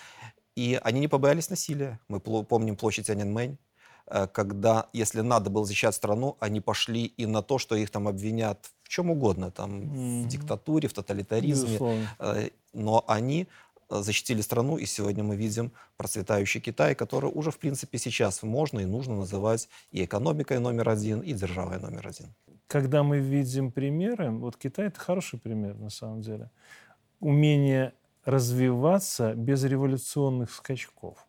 И 0.57 0.81
они 0.83 1.01
не 1.01 1.09
побоялись 1.09 1.51
насилия. 1.51 2.01
Мы 2.09 2.21
помним 2.21 2.77
площадь 2.77 3.11
Аньанмэнь, 3.11 3.59
э, 4.07 4.27
когда, 4.29 4.89
если 4.95 5.21
надо 5.21 5.51
было 5.51 5.67
защищать 5.67 5.95
страну, 5.95 6.39
они 6.41 6.63
пошли 6.63 7.05
и 7.05 7.27
на 7.27 7.43
то, 7.43 7.59
что 7.59 7.75
их 7.75 7.91
там 7.91 8.09
обвинят 8.09 8.71
в 8.83 8.89
чем 8.89 9.11
угодно, 9.11 9.51
там, 9.51 9.81
mm-hmm. 9.83 10.23
в 10.23 10.29
диктатуре, 10.29 10.89
в 10.89 10.95
тоталитаризме. 10.95 11.67
Безусловно. 11.67 12.17
Э, 12.19 12.49
но 12.73 13.05
они 13.07 13.47
защитили 14.01 14.41
страну, 14.41 14.79
и 14.79 14.87
сегодня 14.87 15.23
мы 15.25 15.37
видим 15.37 15.73
процветающий 15.97 16.61
Китай, 16.61 16.95
который 16.95 17.31
уже, 17.33 17.51
в 17.51 17.59
принципе, 17.59 17.99
сейчас 17.99 18.43
можно 18.43 18.81
и 18.81 18.85
нужно 18.87 19.17
называть 19.17 19.69
и 19.91 20.05
экономикой 20.05 20.59
номер 20.59 20.89
один, 20.89 21.21
и 21.21 21.33
державой 21.33 21.79
номер 21.79 22.09
один. 22.09 22.35
Когда 22.67 23.03
мы 23.03 23.19
видим 23.19 23.71
примеры, 23.71 24.31
вот 24.31 24.57
Китай– 24.57 24.87
это 24.89 24.99
хороший 24.99 25.39
пример, 25.39 25.79
на 25.79 25.91
самом 25.91 26.23
деле, 26.23 26.51
умение 27.21 27.93
развиваться 28.25 29.35
без 29.35 29.65
революционных 29.65 30.51
скачков. 30.51 31.27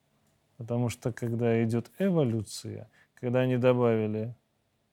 Потому 0.57 0.89
что 0.89 1.11
когда 1.11 1.63
идет 1.63 1.91
эволюция, 1.99 2.89
когда 3.15 3.39
они 3.39 3.57
добавили 3.57 4.35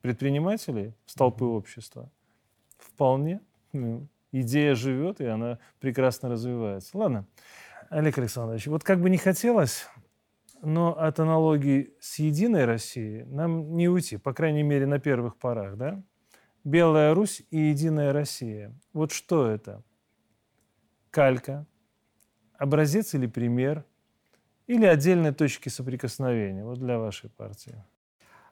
предпринимателей 0.01 0.95
в 1.05 1.11
столпы 1.11 1.45
общества, 1.45 2.11
вполне 2.79 3.41
ну, 3.73 4.09
идея 4.33 4.75
живет, 4.75 5.21
и 5.21 5.27
она 5.27 5.59
прекрасно 5.79 6.29
развивается. 6.29 6.97
Ладно, 6.97 7.27
Олег 7.89 8.19
Александрович, 8.19 8.67
вот 8.67 8.85
как 8.85 9.01
бы 9.01 9.11
не 9.11 9.19
хотелось, 9.19 9.87
но 10.63 10.97
от 10.99 11.19
аналогии 11.21 11.95
с 12.01 12.19
«Единой 12.19 12.65
Россией» 12.65 13.25
нам 13.25 13.77
не 13.77 13.89
уйти, 13.89 14.17
по 14.17 14.33
крайней 14.33 14.63
мере, 14.63 14.87
на 14.87 14.99
первых 14.99 15.37
порах, 15.37 15.77
да? 15.77 16.03
Белая 16.63 17.15
Русь 17.15 17.43
и 17.51 17.59
Единая 17.59 18.13
Россия. 18.13 18.79
Вот 18.93 19.13
что 19.13 19.47
это? 19.47 19.83
Калька, 21.11 21.67
образец 22.59 23.15
или 23.15 23.27
пример, 23.27 23.85
или 24.67 24.85
отдельные 24.85 25.33
точки 25.33 25.69
соприкосновения, 25.69 26.65
вот 26.65 26.79
для 26.79 26.99
вашей 26.99 27.31
партии? 27.31 27.83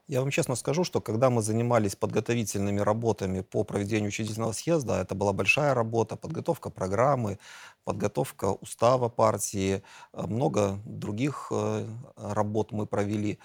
Я 0.09 0.21
вам 0.21 0.31
честно 0.31 0.55
скажу, 0.57 0.85
что 0.85 1.03
когда 1.03 1.29
мы 1.29 1.43
занимались 1.43 1.95
подготовительными 1.95 2.81
работами 2.81 3.43
по 3.43 3.63
проведению 3.63 4.09
учредительного 4.09 4.53
съезда, 4.53 5.03
это 5.03 5.15
была 5.15 5.35
большая 5.35 5.75
работа, 5.75 6.17
подготовка 6.17 6.71
программы, 6.71 7.39
подготовка 7.85 8.47
устава 8.53 9.11
партии, 9.11 9.83
э, 10.15 10.27
много 10.27 10.81
других 10.87 11.49
э, 11.51 11.87
работ 12.17 12.73
мы 12.73 12.87
провели, 12.87 13.39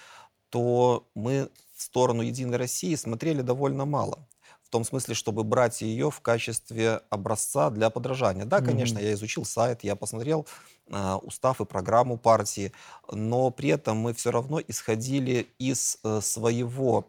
то 0.50 1.05
мы 1.15 1.50
в 1.75 1.82
сторону 1.82 2.22
Единой 2.22 2.58
России 2.58 2.96
смотрели 2.96 3.41
довольно 3.41 3.84
мало 3.86 4.25
том 4.74 4.84
смысле, 4.84 5.13
чтобы 5.13 5.44
брать 5.44 5.84
ее 5.84 6.10
в 6.10 6.20
качестве 6.20 7.01
образца 7.12 7.70
для 7.70 7.92
подражания. 7.92 8.46
Да, 8.46 8.60
конечно, 8.60 8.98
mm-hmm. 8.98 9.06
я 9.06 9.13
изучил 9.13 9.46
сайт, 9.46 9.84
я 9.84 9.96
посмотрел 9.96 10.48
э, 10.88 11.13
устав 11.22 11.62
и 11.62 11.65
программу 11.65 12.18
партии, 12.18 12.72
но 13.12 13.51
при 13.51 13.70
этом 13.70 13.98
мы 13.98 14.15
все 14.15 14.32
равно 14.32 14.60
исходили 14.68 15.48
из 15.60 16.00
э, 16.03 16.22
своего 16.22 17.08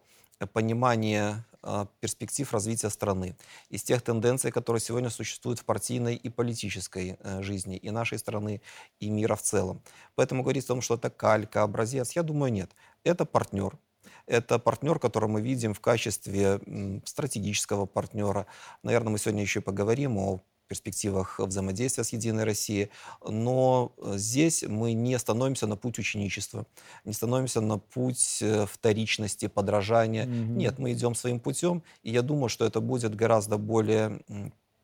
понимания 0.53 1.47
э, 1.63 1.87
перспектив 2.01 2.53
развития 2.53 2.91
страны, 2.91 3.35
из 3.71 3.83
тех 3.83 4.03
тенденций, 4.03 4.51
которые 4.51 4.81
сегодня 4.81 5.09
существуют 5.09 5.61
в 5.61 5.65
партийной 5.65 6.17
и 6.17 6.29
политической 6.29 7.17
э, 7.19 7.43
жизни 7.43 7.79
и 7.79 7.91
нашей 7.91 8.19
страны, 8.19 8.61
и 9.01 9.09
мира 9.09 9.37
в 9.37 9.43
целом. 9.43 9.81
Поэтому 10.17 10.43
говорить 10.43 10.65
о 10.65 10.69
том, 10.69 10.83
что 10.83 10.97
это 10.97 11.09
калька, 11.09 11.63
образец, 11.63 12.13
я 12.13 12.23
думаю, 12.23 12.53
нет. 12.53 12.71
Это 13.05 13.25
партнер, 13.25 13.79
это 14.27 14.59
партнер, 14.59 14.99
которого 14.99 15.33
мы 15.33 15.41
видим 15.41 15.75
в 15.75 15.81
качестве 15.81 16.61
стратегического 17.05 17.87
партнера. 17.87 18.47
Наверное, 18.83 19.13
мы 19.13 19.19
сегодня 19.19 19.43
еще 19.43 19.61
поговорим 19.61 20.19
о 20.19 20.41
перспективах 20.67 21.39
взаимодействия 21.39 22.05
с 22.05 22.13
Единой 22.13 22.45
Россией. 22.45 22.91
Но 23.27 23.93
э, 23.99 24.15
здесь 24.17 24.63
мы 24.63 24.93
не 24.93 25.19
становимся 25.19 25.67
на 25.67 25.77
путь 25.77 25.99
ученичества, 25.99 26.67
не 27.05 27.13
становимся 27.13 27.61
на 27.61 27.79
путь 27.79 28.39
э, 28.41 28.67
вторичности, 28.67 29.47
подражания. 29.47 30.25
Mm-hmm. 30.25 30.57
Нет, 30.57 30.79
мы 30.79 30.93
идем 30.93 31.15
своим 31.15 31.39
путем, 31.39 31.83
и 32.03 32.11
я 32.11 32.23
думаю, 32.23 32.49
что 32.49 32.65
это 32.65 32.81
будет 32.81 33.15
гораздо 33.15 33.59
более 33.59 34.21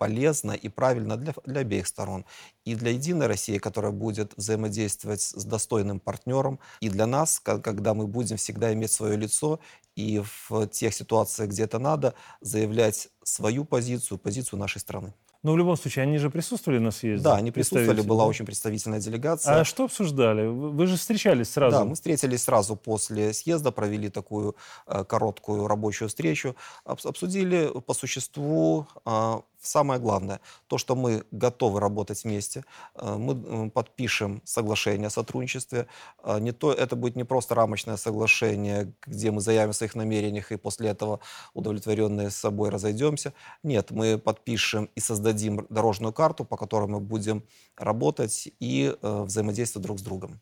полезно 0.01 0.53
и 0.53 0.71
правильно 0.71 1.19
для, 1.19 1.35
для 1.45 1.61
обеих 1.61 1.87
сторон. 1.87 2.25
И 2.65 2.75
для 2.75 2.93
«Единой 2.93 3.27
России», 3.27 3.59
которая 3.59 3.93
будет 3.93 4.33
взаимодействовать 4.39 5.21
с 5.21 5.45
достойным 5.45 6.01
партнером, 6.01 6.59
и 6.81 6.89
для 6.89 7.07
нас, 7.07 7.39
когда 7.39 7.93
мы 7.93 8.07
будем 8.07 8.39
всегда 8.39 8.73
иметь 8.73 8.93
свое 8.93 9.19
лицо 9.19 9.61
и 9.97 10.23
в 10.49 10.67
тех 10.69 10.95
ситуациях, 10.95 11.51
где 11.51 11.65
это 11.65 11.79
надо, 11.79 12.15
заявлять 12.41 13.09
свою 13.25 13.67
позицию, 13.67 14.17
позицию 14.17 14.59
нашей 14.59 14.81
страны. 14.81 15.13
Но 15.43 15.53
в 15.53 15.59
любом 15.59 15.77
случае, 15.77 16.03
они 16.03 16.19
же 16.19 16.29
присутствовали 16.29 16.79
на 16.79 16.91
съезде? 16.91 17.25
Да, 17.25 17.37
они 17.37 17.51
присутствовали, 17.51 18.03
была 18.03 18.27
очень 18.27 18.45
представительная 18.45 19.01
делегация. 19.01 19.61
А 19.61 19.65
что 19.65 19.85
обсуждали? 19.85 20.47
Вы 20.47 20.87
же 20.87 20.97
встречались 20.97 21.51
сразу? 21.51 21.79
Да, 21.79 21.85
мы 21.85 21.95
встретились 21.95 22.43
сразу 22.43 22.77
после 22.77 23.33
съезда, 23.33 23.73
провели 23.73 24.11
такую 24.11 24.55
э, 24.87 25.05
короткую 25.05 25.67
рабочую 25.67 26.09
встречу, 26.09 26.57
обсудили 26.85 27.73
по 27.87 27.95
существу 27.95 28.87
э, 29.07 29.41
самое 29.61 30.01
главное, 30.01 30.41
то, 30.67 30.79
что 30.79 30.97
мы 30.97 31.25
готовы 31.31 31.81
работать 31.81 32.25
вместе, 32.25 32.65
э, 32.95 33.17
мы 33.17 33.71
подпишем 33.71 34.41
соглашение 34.45 35.09
о 35.09 35.11
сотрудничестве. 35.11 35.87
Э, 36.23 36.39
не 36.41 36.53
то, 36.53 36.73
это 36.73 36.97
будет 36.97 37.17
не 37.17 37.25
просто 37.25 37.55
рамочное 37.55 37.97
соглашение, 37.97 38.93
где 39.07 39.31
мы 39.31 39.41
заявим 39.41 39.71
о 39.71 39.73
своих 39.73 39.95
намерениях 39.95 40.53
и 40.53 40.57
после 40.57 40.91
этого 40.91 41.21
удовлетворенные 41.55 42.31
собой 42.31 42.71
разойдемся. 42.71 43.33
Нет, 43.63 43.91
мы 43.91 44.19
подпишем 44.19 44.89
и 44.95 45.01
создадим 45.01 45.67
дорожную 45.69 46.13
карту, 46.13 46.45
по 46.45 46.57
которой 46.57 46.89
мы 46.89 47.01
будем 47.01 47.45
работать 47.77 48.49
и 48.61 48.95
э, 49.01 49.23
взаимодействовать 49.23 49.87
друг 49.87 49.99
с 49.99 50.03
другом. 50.03 50.41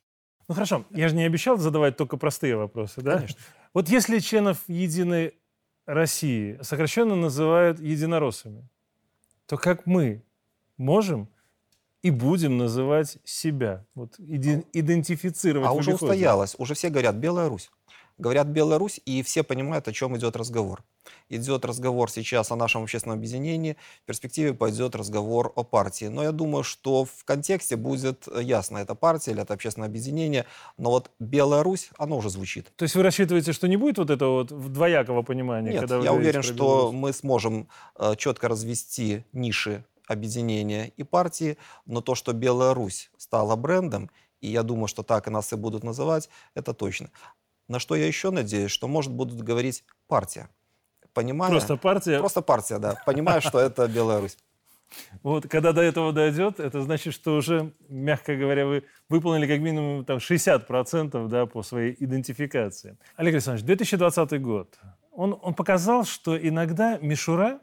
Ну 0.48 0.54
хорошо, 0.54 0.84
я 0.90 1.08
же 1.08 1.14
не 1.14 1.24
обещал 1.24 1.58
задавать 1.58 1.96
только 1.96 2.16
простые 2.16 2.56
вопросы, 2.56 3.02
да? 3.02 3.16
Конечно. 3.16 3.38
Вот 3.74 3.88
если 3.90 4.18
членов 4.18 4.64
Единой 4.66 5.34
России 5.86 6.58
сокращенно 6.62 7.16
называют 7.16 7.80
единороссами, 7.80 8.68
то 9.48 9.56
как 9.56 9.86
мы 9.86 10.22
можем 10.76 11.28
и 12.02 12.10
будем 12.10 12.58
называть 12.58 13.18
себя, 13.24 13.86
вот 13.94 14.14
иди, 14.18 14.64
идентифицировать. 14.72 15.68
А 15.68 15.72
уже 15.72 15.94
устоялось, 15.94 16.54
уже 16.58 16.74
все 16.74 16.90
говорят 16.90 17.16
«Белая 17.16 17.48
Русь». 17.48 17.70
Говорят 18.18 18.48
«Белая 18.48 18.78
Русь», 18.78 19.00
и 19.04 19.22
все 19.22 19.42
понимают, 19.42 19.86
о 19.88 19.92
чем 19.92 20.16
идет 20.16 20.36
разговор. 20.36 20.82
Идет 21.28 21.64
разговор 21.64 22.10
сейчас 22.10 22.50
о 22.50 22.56
нашем 22.56 22.82
общественном 22.82 23.18
объединении, 23.18 23.76
в 24.02 24.06
перспективе 24.06 24.54
пойдет 24.54 24.94
разговор 24.94 25.52
о 25.54 25.62
партии. 25.62 26.06
Но 26.06 26.22
я 26.22 26.32
думаю, 26.32 26.64
что 26.64 27.04
в 27.04 27.24
контексте 27.24 27.76
будет 27.76 28.26
ясно, 28.40 28.78
это 28.78 28.94
партия 28.94 29.30
или 29.30 29.42
это 29.42 29.54
общественное 29.54 29.88
объединение, 29.88 30.46
но 30.76 30.90
вот 30.90 31.10
«Белая 31.18 31.62
Русь», 31.62 31.90
оно 31.96 32.18
уже 32.18 32.28
звучит. 32.28 32.72
То 32.76 32.82
есть 32.82 32.94
вы 32.94 33.02
рассчитываете, 33.02 33.52
что 33.52 33.68
не 33.68 33.76
будет 33.76 33.98
вот 33.98 34.10
этого 34.10 34.44
вот 34.44 34.72
двоякого 34.72 35.22
понимания? 35.22 35.70
Нет, 35.70 35.80
когда 35.80 35.98
я 35.98 36.12
уверен, 36.12 36.42
что 36.42 36.92
мы 36.92 37.12
сможем 37.12 37.68
э, 37.96 38.14
четко 38.16 38.48
развести 38.48 39.24
ниши 39.32 39.84
объединения 40.08 40.92
и 40.96 41.04
партии, 41.04 41.56
но 41.86 42.00
то, 42.00 42.14
что 42.14 42.32
Белая 42.32 42.74
Русь 42.74 43.10
стала 43.16 43.56
брендом, 43.56 44.10
и 44.40 44.48
я 44.48 44.62
думаю, 44.62 44.88
что 44.88 45.02
так 45.02 45.26
и 45.26 45.30
нас 45.30 45.52
и 45.52 45.56
будут 45.56 45.84
называть, 45.84 46.28
это 46.54 46.72
точно. 46.72 47.10
На 47.68 47.78
что 47.78 47.94
я 47.94 48.06
еще 48.06 48.30
надеюсь, 48.30 48.70
что, 48.70 48.88
может, 48.88 49.12
будут 49.12 49.42
говорить 49.42 49.84
партия. 50.06 50.48
Понимая, 51.12 51.50
просто 51.50 51.76
партия? 51.76 52.18
Просто 52.18 52.42
партия, 52.42 52.78
да. 52.78 52.96
Понимаю, 53.04 53.40
что 53.40 53.60
это 53.60 53.86
Беларусь. 53.88 54.36
Вот, 55.22 55.46
когда 55.48 55.72
до 55.72 55.82
этого 55.82 56.12
дойдет, 56.12 56.60
это 56.60 56.82
значит, 56.82 57.12
что 57.12 57.36
уже, 57.36 57.72
мягко 57.88 58.36
говоря, 58.36 58.66
вы 58.66 58.84
выполнили 59.08 59.46
как 59.46 59.60
минимум 59.60 60.04
там, 60.04 60.18
60% 60.18 61.28
да, 61.28 61.46
по 61.46 61.62
своей 61.62 61.94
идентификации. 61.98 62.96
Олег 63.16 63.34
Александрович, 63.34 63.66
2020 63.66 64.40
год. 64.40 64.78
Он, 65.12 65.38
он 65.42 65.54
показал, 65.54 66.04
что 66.04 66.38
иногда 66.38 66.98
мишура, 66.98 67.60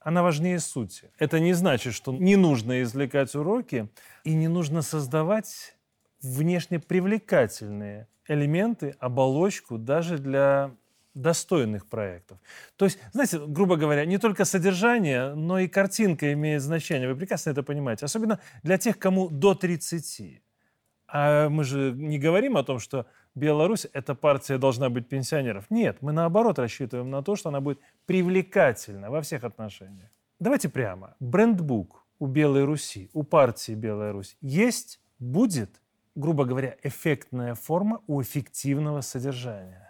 она 0.00 0.22
важнее 0.22 0.60
сути. 0.60 1.10
Это 1.18 1.40
не 1.40 1.52
значит, 1.52 1.94
что 1.94 2.12
не 2.12 2.36
нужно 2.36 2.82
извлекать 2.82 3.34
уроки 3.34 3.88
и 4.24 4.34
не 4.34 4.48
нужно 4.48 4.82
создавать 4.82 5.76
внешне 6.22 6.78
привлекательные 6.78 8.08
элементы, 8.28 8.94
оболочку 8.98 9.78
даже 9.78 10.18
для 10.18 10.70
достойных 11.14 11.86
проектов. 11.86 12.38
То 12.76 12.84
есть, 12.84 12.98
знаете, 13.12 13.38
грубо 13.38 13.76
говоря, 13.76 14.04
не 14.04 14.18
только 14.18 14.44
содержание, 14.44 15.34
но 15.34 15.58
и 15.58 15.66
картинка 15.66 16.32
имеет 16.34 16.62
значение. 16.62 17.08
Вы 17.08 17.16
прекрасно 17.16 17.50
это 17.50 17.62
понимаете. 17.62 18.04
Особенно 18.04 18.38
для 18.62 18.78
тех, 18.78 18.98
кому 18.98 19.30
до 19.30 19.54
30. 19.54 20.42
А 21.08 21.48
мы 21.48 21.64
же 21.64 21.92
не 21.92 22.18
говорим 22.18 22.56
о 22.56 22.64
том, 22.64 22.78
что 22.78 23.06
Беларусь, 23.34 23.86
эта 23.92 24.14
партия 24.14 24.58
должна 24.58 24.88
быть 24.88 25.08
пенсионеров. 25.08 25.64
Нет, 25.70 25.98
мы 26.00 26.12
наоборот 26.12 26.58
рассчитываем 26.58 27.10
на 27.10 27.22
то, 27.22 27.36
что 27.36 27.48
она 27.48 27.60
будет 27.60 27.80
привлекательна 28.06 29.10
во 29.10 29.20
всех 29.20 29.44
отношениях. 29.44 30.10
Давайте 30.38 30.68
прямо. 30.68 31.14
Брендбук 31.20 32.04
у 32.18 32.26
Белой 32.26 32.64
Руси, 32.64 33.10
у 33.12 33.22
партии 33.22 33.72
Белая 33.72 34.12
Русь 34.12 34.36
есть, 34.40 35.00
будет 35.18 35.80
грубо 36.16 36.44
говоря, 36.44 36.76
эффектная 36.82 37.54
форма 37.54 38.02
у 38.08 38.20
эффективного 38.20 39.02
содержания. 39.02 39.86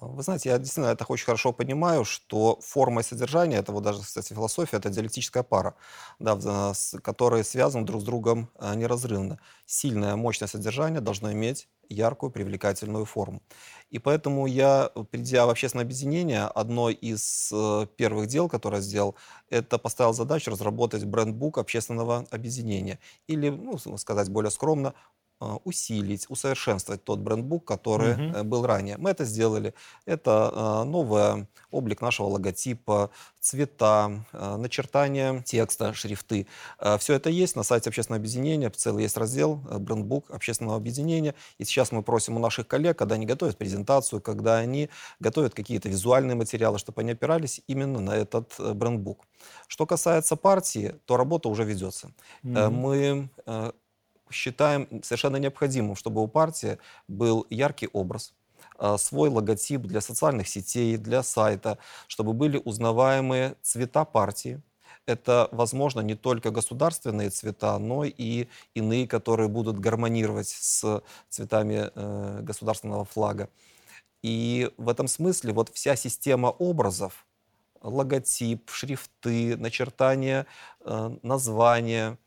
Вы 0.00 0.22
знаете, 0.24 0.48
я 0.48 0.58
действительно 0.58 0.92
это 0.92 1.04
очень 1.08 1.24
хорошо 1.24 1.52
понимаю, 1.52 2.04
что 2.04 2.58
форма 2.60 3.00
и 3.00 3.04
содержание, 3.04 3.60
это 3.60 3.72
вот 3.72 3.84
даже, 3.84 4.02
кстати, 4.02 4.34
философия, 4.34 4.78
это 4.78 4.90
диалектическая 4.90 5.44
пара, 5.44 5.76
да, 6.18 6.72
которые 7.02 7.44
связаны 7.44 7.86
друг 7.86 8.02
с 8.02 8.04
другом 8.04 8.50
а, 8.58 8.74
неразрывно. 8.74 9.38
Сильное, 9.66 10.16
мощное 10.16 10.48
содержание 10.48 11.00
должно 11.00 11.32
иметь 11.32 11.68
яркую, 11.88 12.32
привлекательную 12.32 13.04
форму. 13.04 13.40
И 13.90 13.98
поэтому 13.98 14.46
я, 14.46 14.90
придя 15.10 15.46
в 15.46 15.50
общественное 15.50 15.84
объединение, 15.84 16.42
одно 16.42 16.90
из 16.90 17.50
э, 17.52 17.86
первых 17.96 18.26
дел, 18.26 18.48
которое 18.48 18.80
сделал, 18.80 19.14
это 19.48 19.78
поставил 19.78 20.12
задачу 20.12 20.50
разработать 20.50 21.04
брендбук 21.04 21.58
общественного 21.58 22.26
объединения. 22.30 22.98
Или, 23.28 23.50
ну, 23.50 23.78
сказать 23.98 24.28
более 24.30 24.50
скромно, 24.50 24.88
а, 24.88 24.94
усилить, 25.64 26.26
усовершенствовать 26.28 27.04
тот 27.04 27.20
брендбук, 27.20 27.64
который 27.64 28.30
угу. 28.30 28.44
был 28.44 28.66
ранее. 28.66 28.96
Мы 28.98 29.10
это 29.10 29.24
сделали. 29.24 29.74
Это 30.06 30.50
а, 30.52 30.84
новый 30.84 31.46
облик 31.70 32.00
нашего 32.00 32.28
логотипа, 32.28 33.10
цвета, 33.40 34.24
начертание 34.32 35.42
текста, 35.42 35.92
шрифты. 35.92 36.46
Все 36.98 37.14
это 37.14 37.30
есть 37.30 37.56
на 37.56 37.62
сайте 37.62 37.90
общественного 37.90 38.20
объединения. 38.20 38.70
Целый 38.70 39.02
есть 39.02 39.16
раздел 39.16 39.56
брендбук 39.56 40.30
общественного 40.30 40.76
объединения. 40.76 41.34
И 41.58 41.64
сейчас 41.64 41.92
мы 41.92 42.02
просим 42.02 42.36
у 42.36 42.38
наших 42.38 42.68
коллег, 42.68 42.96
когда 42.96 43.16
они 43.16 43.26
готовят 43.26 43.58
презентацию, 43.58 44.22
когда 44.22 44.58
они 44.58 44.88
готовят 45.18 45.52
какие-то 45.52 45.88
визуальные 45.88 46.36
материалы, 46.36 46.78
чтобы 46.78 47.02
они 47.02 47.10
опирались 47.10 47.60
именно 47.66 48.00
на 48.00 48.12
этот 48.12 48.54
брендбук. 48.58 49.26
Что 49.66 49.84
касается 49.84 50.36
партии, 50.36 50.94
то 51.04 51.16
работа 51.16 51.48
уже 51.48 51.64
ведется. 51.64 52.12
Mm-hmm. 52.44 52.70
Мы 52.70 53.74
считаем 54.34 55.02
совершенно 55.02 55.36
необходимым, 55.36 55.96
чтобы 55.96 56.22
у 56.22 56.28
партии 56.28 56.78
был 57.08 57.46
яркий 57.50 57.88
образ, 57.92 58.34
а, 58.78 58.98
свой 58.98 59.28
логотип 59.28 59.82
для 59.82 60.00
социальных 60.00 60.48
сетей, 60.48 60.96
для 60.96 61.22
сайта, 61.22 61.78
чтобы 62.08 62.32
были 62.32 62.60
узнаваемые 62.64 63.56
цвета 63.62 64.04
партии. 64.04 64.60
Это, 65.06 65.48
возможно, 65.52 66.00
не 66.00 66.14
только 66.14 66.50
государственные 66.50 67.30
цвета, 67.30 67.78
но 67.78 68.04
и 68.04 68.48
иные, 68.74 69.06
которые 69.06 69.48
будут 69.48 69.78
гармонировать 69.78 70.48
с 70.48 71.02
цветами 71.28 71.90
э, 71.94 72.40
государственного 72.42 73.04
флага. 73.04 73.50
И 74.22 74.70
в 74.78 74.88
этом 74.88 75.06
смысле 75.06 75.52
вот 75.52 75.68
вся 75.74 75.96
система 75.96 76.46
образов, 76.48 77.26
логотип, 77.82 78.70
шрифты, 78.70 79.56
начертание, 79.58 80.46
э, 80.80 81.18
названия, 81.22 82.18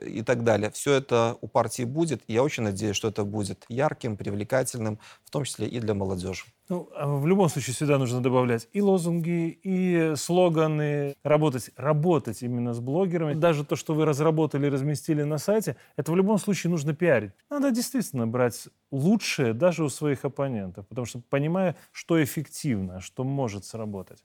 и 0.00 0.22
так 0.22 0.44
далее. 0.44 0.70
Все 0.70 0.94
это 0.94 1.36
у 1.40 1.48
партии 1.48 1.84
будет. 1.84 2.22
И 2.28 2.34
я 2.34 2.42
очень 2.42 2.62
надеюсь, 2.62 2.96
что 2.96 3.08
это 3.08 3.24
будет 3.24 3.64
ярким, 3.68 4.16
привлекательным, 4.16 4.98
в 5.24 5.30
том 5.30 5.44
числе 5.44 5.66
и 5.66 5.80
для 5.80 5.94
молодежи. 5.94 6.44
Ну, 6.68 6.90
а 6.94 7.06
в 7.06 7.26
любом 7.26 7.48
случае 7.48 7.74
сюда 7.74 7.98
нужно 7.98 8.20
добавлять 8.20 8.68
и 8.72 8.82
лозунги, 8.82 9.58
и 9.62 10.12
слоганы, 10.16 11.14
работать, 11.22 11.70
работать 11.76 12.42
именно 12.42 12.74
с 12.74 12.80
блогерами. 12.80 13.32
Даже 13.34 13.64
то, 13.64 13.74
что 13.74 13.94
вы 13.94 14.04
разработали, 14.04 14.66
разместили 14.66 15.22
на 15.22 15.38
сайте, 15.38 15.76
это 15.96 16.12
в 16.12 16.16
любом 16.16 16.38
случае 16.38 16.70
нужно 16.70 16.94
пиарить. 16.94 17.32
Надо 17.48 17.70
действительно 17.70 18.26
брать 18.26 18.68
лучшее 18.90 19.54
даже 19.54 19.82
у 19.82 19.88
своих 19.88 20.26
оппонентов, 20.26 20.86
потому 20.88 21.06
что 21.06 21.22
понимая, 21.30 21.74
что 21.90 22.22
эффективно, 22.22 23.00
что 23.00 23.24
может 23.24 23.64
сработать. 23.64 24.22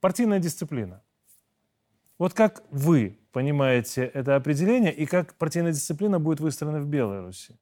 Партийная 0.00 0.38
дисциплина. 0.38 1.02
Вот 2.18 2.34
как 2.34 2.64
вы 2.70 3.16
понимаете 3.30 4.04
это 4.04 4.34
определение 4.34 4.92
и 4.92 5.06
как 5.06 5.34
партийная 5.34 5.72
дисциплина 5.72 6.18
будет 6.18 6.40
выстроена 6.40 6.80
в 6.80 6.86
Беларуси? 6.86 7.56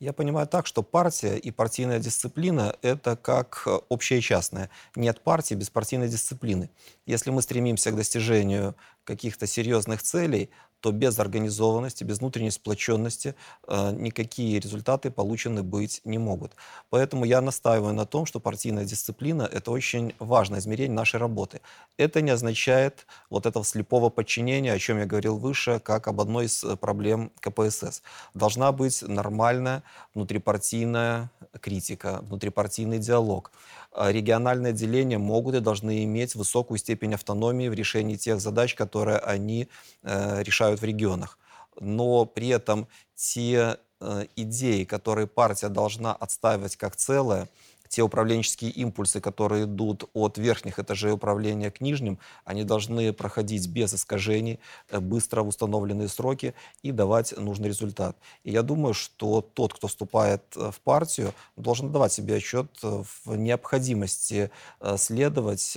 Я 0.00 0.12
понимаю 0.12 0.46
так, 0.48 0.66
что 0.66 0.82
партия 0.82 1.38
и 1.38 1.50
партийная 1.50 2.00
дисциплина– 2.00 2.76
это 2.82 3.16
как 3.16 3.62
э, 3.66 3.70
общее 3.88 4.18
и 4.18 4.22
частное. 4.22 4.68
Нет 4.96 5.20
партии 5.20 5.54
без 5.54 5.70
партийной 5.70 6.08
дисциплины. 6.08 6.70
Если 7.06 7.30
мы 7.30 7.40
стремимся 7.40 7.92
к 7.92 7.96
достижению 7.96 8.74
каких-то 9.04 9.46
серьезных 9.46 10.02
целей, 10.02 10.50
то 10.82 10.90
без 10.90 11.18
организованности, 11.20 12.02
без 12.02 12.18
внутренней 12.18 12.50
сплоченности 12.50 13.36
э, 13.68 13.92
никакие 13.92 14.58
результаты 14.58 15.12
получены 15.12 15.62
быть 15.62 16.00
не 16.04 16.18
могут. 16.18 16.56
Поэтому 16.90 17.24
я 17.24 17.40
настаиваю 17.40 17.94
на 17.94 18.04
том, 18.04 18.26
что 18.26 18.40
партийная 18.40 18.84
дисциплина– 18.84 19.48
это 19.52 19.70
очень 19.70 20.12
важное 20.18 20.58
измерение 20.58 20.96
нашей 20.96 21.20
работы. 21.20 21.60
Это 21.98 22.20
не 22.20 22.32
означает 22.32 23.06
вот 23.30 23.46
этого 23.46 23.64
слепого 23.64 24.10
подчинения, 24.10 24.72
о 24.72 24.78
чем 24.78 24.98
я 24.98 25.06
говорил 25.06 25.38
выше, 25.38 25.78
как 25.78 26.08
об 26.08 26.20
одной 26.20 26.46
из 26.46 26.64
э, 26.64 26.76
проблем 26.76 27.30
КПСС. 27.40 28.02
Должна 28.34 28.72
быть 28.72 29.02
нормальная 29.02 29.84
внутрипартийная 30.14 31.30
критика, 31.60 32.20
внутрипартийный 32.22 32.98
диалог. 32.98 33.52
А 33.92 34.10
региональные 34.10 34.70
отделения 34.70 35.18
могут 35.18 35.54
и 35.54 35.60
должны 35.60 36.04
иметь 36.04 36.34
высокую 36.34 36.78
степень 36.78 37.14
автономии 37.14 37.68
в 37.68 37.74
решении 37.74 38.16
тех 38.16 38.40
задач, 38.40 38.74
которые 38.74 39.18
они 39.18 39.68
э, 40.02 40.42
решают 40.42 40.80
в 40.80 40.84
регионах. 40.84 41.38
Но 41.80 42.24
при 42.24 42.48
этом 42.48 42.88
те 43.14 43.78
э, 44.00 44.26
идеи, 44.36 44.84
которые 44.84 45.26
партия 45.26 45.68
должна 45.68 46.12
отстаивать 46.12 46.76
как 46.76 46.96
целое, 46.96 47.48
те 47.92 48.00
управленческие 48.02 48.70
импульсы, 48.70 49.20
которые 49.20 49.64
идут 49.64 50.08
от 50.14 50.38
верхних 50.38 50.78
этажей 50.78 51.12
управления 51.12 51.70
к 51.70 51.82
нижним, 51.82 52.18
они 52.46 52.64
должны 52.64 53.12
проходить 53.12 53.68
без 53.68 53.92
искажений, 53.92 54.60
э, 54.88 54.98
быстро 54.98 55.42
в 55.42 55.48
установленные 55.48 56.08
сроки 56.08 56.54
и 56.82 56.90
давать 56.90 57.36
нужный 57.36 57.68
результат. 57.68 58.16
И 58.44 58.50
я 58.50 58.62
думаю, 58.62 58.94
что 58.94 59.42
тот, 59.42 59.74
кто 59.74 59.88
вступает 59.88 60.42
э, 60.56 60.70
в 60.70 60.80
партию, 60.80 61.34
должен 61.56 61.92
давать 61.92 62.14
себе 62.14 62.36
отчет 62.36 62.66
э, 62.82 63.02
в 63.26 63.36
необходимости 63.36 64.50
следовать 64.96 65.76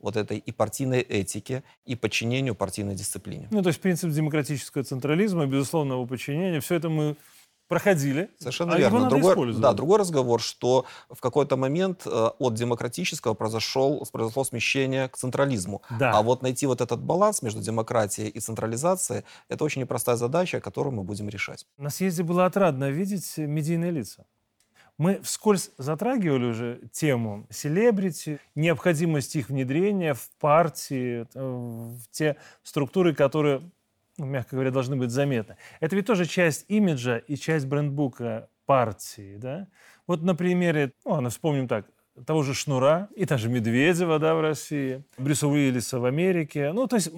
вот 0.00 0.16
этой 0.16 0.38
и 0.38 0.52
партийной 0.52 1.00
этике, 1.00 1.62
и 1.86 1.94
подчинению 1.94 2.54
партийной 2.54 2.94
дисциплине. 2.94 3.46
Ну, 3.50 3.62
то 3.62 3.68
есть 3.68 3.80
принцип 3.80 4.10
демократического 4.10 4.82
централизма, 4.82 5.46
безусловного 5.46 6.04
подчинения, 6.04 6.60
все 6.60 6.74
это 6.74 6.88
мы 6.88 7.16
проходили. 7.68 8.30
Совершенно 8.38 8.74
а 8.74 8.78
верно. 8.78 8.96
Его 8.96 9.08
другой, 9.08 9.54
да, 9.54 9.72
другой 9.72 9.98
разговор, 9.98 10.40
что 10.40 10.86
в 11.10 11.20
какой-то 11.20 11.56
момент 11.56 12.02
э, 12.06 12.30
от 12.38 12.54
демократического 12.54 13.34
произошел, 13.34 14.06
произошло 14.12 14.44
смещение 14.44 15.08
к 15.08 15.16
централизму. 15.16 15.82
Да. 15.98 16.12
А 16.12 16.22
вот 16.22 16.42
найти 16.42 16.66
вот 16.66 16.80
этот 16.80 17.00
баланс 17.00 17.42
между 17.42 17.60
демократией 17.60 18.28
и 18.28 18.40
централизацией, 18.40 19.24
это 19.48 19.64
очень 19.64 19.82
непростая 19.82 20.16
задача, 20.16 20.60
которую 20.60 20.94
мы 20.94 21.02
будем 21.02 21.28
решать. 21.28 21.66
На 21.78 21.90
съезде 21.90 22.22
было 22.22 22.46
отрадно 22.46 22.90
видеть 22.90 23.34
медийные 23.36 23.90
лица. 23.90 24.24
Мы 24.96 25.20
вскользь 25.22 25.70
затрагивали 25.76 26.44
уже 26.44 26.80
тему 26.92 27.46
селебрити, 27.50 28.38
необходимость 28.54 29.34
их 29.34 29.48
внедрения 29.48 30.14
в 30.14 30.30
партии, 30.38 31.26
э, 31.34 31.40
в 31.40 32.08
те 32.12 32.36
структуры, 32.62 33.12
которые 33.12 33.62
мягко 34.18 34.56
говоря, 34.56 34.70
должны 34.70 34.96
быть 34.96 35.10
заметны. 35.10 35.56
Это 35.80 35.96
ведь 35.96 36.06
тоже 36.06 36.26
часть 36.26 36.64
имиджа 36.68 37.18
и 37.18 37.36
часть 37.36 37.66
брендбука 37.66 38.48
партии. 38.66 39.36
Да? 39.36 39.68
Вот 40.06 40.22
на 40.22 40.34
примере, 40.34 40.92
ну 41.04 41.12
ладно, 41.12 41.30
вспомним 41.30 41.68
так, 41.68 41.86
того 42.26 42.42
же 42.42 42.54
Шнура 42.54 43.08
и 43.16 43.26
та 43.26 43.36
же 43.36 43.48
Медведева 43.48 44.18
да, 44.18 44.34
в 44.34 44.40
России, 44.40 45.02
Брюса 45.18 45.48
Уиллиса 45.48 45.98
в 45.98 46.04
Америке. 46.04 46.72
Ну, 46.72 46.86
то 46.86 46.96
есть 46.96 47.10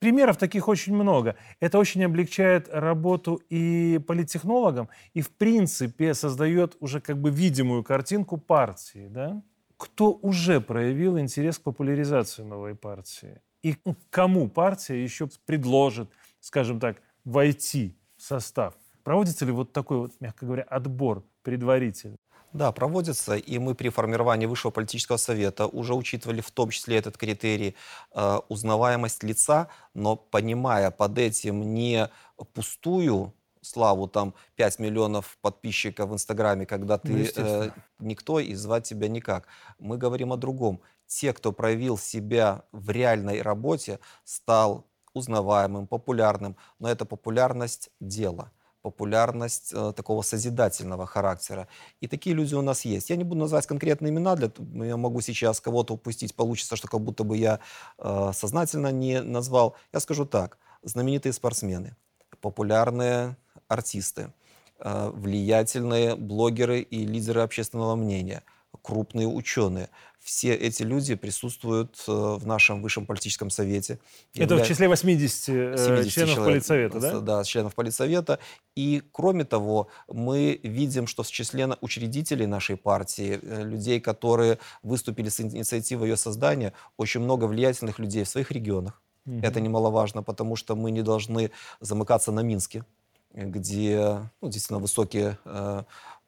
примеров 0.00 0.38
таких 0.38 0.68
очень 0.68 0.94
много. 0.94 1.36
Это 1.60 1.78
очень 1.78 2.04
облегчает 2.04 2.68
работу 2.68 3.40
и 3.48 4.00
политтехнологам, 4.06 4.88
и 5.14 5.20
в 5.20 5.30
принципе 5.30 6.14
создает 6.14 6.76
уже 6.80 7.00
как 7.00 7.18
бы 7.18 7.30
видимую 7.30 7.84
картинку 7.84 8.38
партии. 8.38 9.08
Да? 9.08 9.42
Кто 9.76 10.18
уже 10.20 10.60
проявил 10.60 11.18
интерес 11.18 11.58
к 11.58 11.62
популяризации 11.62 12.42
новой 12.42 12.74
партии? 12.74 13.40
И 13.62 13.76
кому 14.08 14.48
партия 14.48 15.02
еще 15.02 15.28
предложит 15.46 16.10
скажем 16.40 16.80
так, 16.80 16.96
войти 17.24 17.96
в 18.16 18.22
состав? 18.22 18.74
Проводится 19.04 19.44
ли 19.44 19.52
вот 19.52 19.72
такой 19.72 19.98
вот, 19.98 20.12
мягко 20.20 20.46
говоря, 20.46 20.62
отбор 20.64 21.24
предварительный? 21.42 22.18
Да, 22.52 22.72
проводится, 22.72 23.36
и 23.36 23.58
мы 23.58 23.76
при 23.76 23.90
формировании 23.90 24.46
Высшего 24.46 24.72
политического 24.72 25.18
совета 25.18 25.66
уже 25.66 25.94
учитывали 25.94 26.40
в 26.40 26.50
том 26.50 26.70
числе 26.70 26.96
этот 26.96 27.16
критерий 27.16 27.76
э, 28.12 28.38
узнаваемость 28.48 29.22
лица, 29.22 29.68
но 29.94 30.16
понимая 30.16 30.90
под 30.90 31.18
этим 31.18 31.74
не 31.74 32.10
пустую 32.52 33.32
славу, 33.62 34.08
там 34.08 34.34
5 34.56 34.80
миллионов 34.80 35.38
подписчиков 35.40 36.10
в 36.10 36.14
Инстаграме, 36.14 36.66
когда 36.66 36.98
ты 36.98 37.12
ну, 37.12 37.24
э, 37.36 37.70
никто 38.00 38.40
и 38.40 38.54
звать 38.54 38.84
тебя 38.84 39.08
никак. 39.08 39.46
Мы 39.78 39.96
говорим 39.96 40.32
о 40.32 40.36
другом. 40.36 40.80
Те, 41.06 41.32
кто 41.32 41.52
проявил 41.52 41.98
себя 41.98 42.64
в 42.72 42.90
реальной 42.90 43.42
работе, 43.42 44.00
стал 44.24 44.86
узнаваемым, 45.14 45.86
популярным, 45.86 46.56
но 46.78 46.88
это 46.88 47.04
популярность 47.04 47.90
дела 48.00 48.50
популярность 48.82 49.72
э, 49.74 49.92
такого 49.94 50.22
созидательного 50.22 51.06
характера. 51.06 51.68
И 52.00 52.08
такие 52.08 52.34
люди 52.34 52.54
у 52.54 52.62
нас 52.62 52.84
есть. 52.84 53.10
Я 53.10 53.16
не 53.16 53.24
буду 53.24 53.40
называть 53.40 53.66
конкретные 53.66 54.10
имена, 54.10 54.36
для, 54.36 54.50
я 54.86 54.96
могу 54.96 55.20
сейчас 55.20 55.60
кого-то 55.60 55.94
упустить, 55.94 56.34
получится, 56.34 56.76
что 56.76 56.88
как 56.88 57.00
будто 57.00 57.24
бы 57.24 57.36
я 57.36 57.60
э, 57.98 58.30
сознательно 58.34 58.90
не 58.90 59.20
назвал. 59.20 59.76
Я 59.92 60.00
скажу 60.00 60.24
так. 60.24 60.58
Знаменитые 60.82 61.34
спортсмены, 61.34 61.94
популярные 62.40 63.36
артисты, 63.68 64.32
э, 64.78 65.10
влиятельные 65.14 66.16
блогеры 66.16 66.80
и 66.80 67.04
лидеры 67.04 67.42
общественного 67.42 67.96
мнения, 67.96 68.42
крупные 68.82 69.26
ученые– 69.26 69.88
все 70.20 70.54
эти 70.54 70.82
люди 70.82 71.14
присутствуют 71.14 72.04
э, 72.06 72.12
в 72.12 72.46
нашем 72.46 72.82
высшем 72.82 73.06
политическом 73.06 73.48
совете. 73.48 73.98
Это 74.34 74.54
Явля... 74.54 74.64
в 74.64 74.68
числе 74.68 74.88
80, 74.88 75.44
70 75.44 75.88
э, 75.88 76.08
членов 76.08 76.34
человек, 76.34 76.54
политсовета, 76.54 77.00
да? 77.00 77.20
Да, 77.20 77.44
членов 77.44 77.74
политсовета. 77.74 78.38
И 78.76 79.02
кроме 79.12 79.44
того, 79.44 79.88
мы 80.08 80.60
видим, 80.62 81.06
что 81.06 81.22
в 81.22 81.30
числе 81.30 81.68
учредителей 81.80 82.46
нашей 82.46 82.76
партии, 82.76 83.40
э, 83.42 83.64
людей, 83.64 83.98
которые 83.98 84.58
выступили 84.82 85.30
с 85.30 85.40
инициативой 85.40 86.10
ее 86.10 86.16
создания, 86.16 86.74
очень 86.98 87.20
много 87.20 87.46
влиятельных 87.46 87.98
людей 87.98 88.24
в 88.24 88.28
своих 88.28 88.50
регионах. 88.50 89.00
Угу. 89.26 89.40
Это 89.42 89.60
немаловажно, 89.60 90.22
потому 90.22 90.54
что 90.54 90.76
мы 90.76 90.90
не 90.90 91.02
должны 91.02 91.50
замыкаться 91.80 92.30
на 92.30 92.40
Минске, 92.40 92.84
где 93.32 94.20
ну, 94.42 94.48
действительно 94.50 94.80
высокий 94.80 95.36
э, 95.44 95.82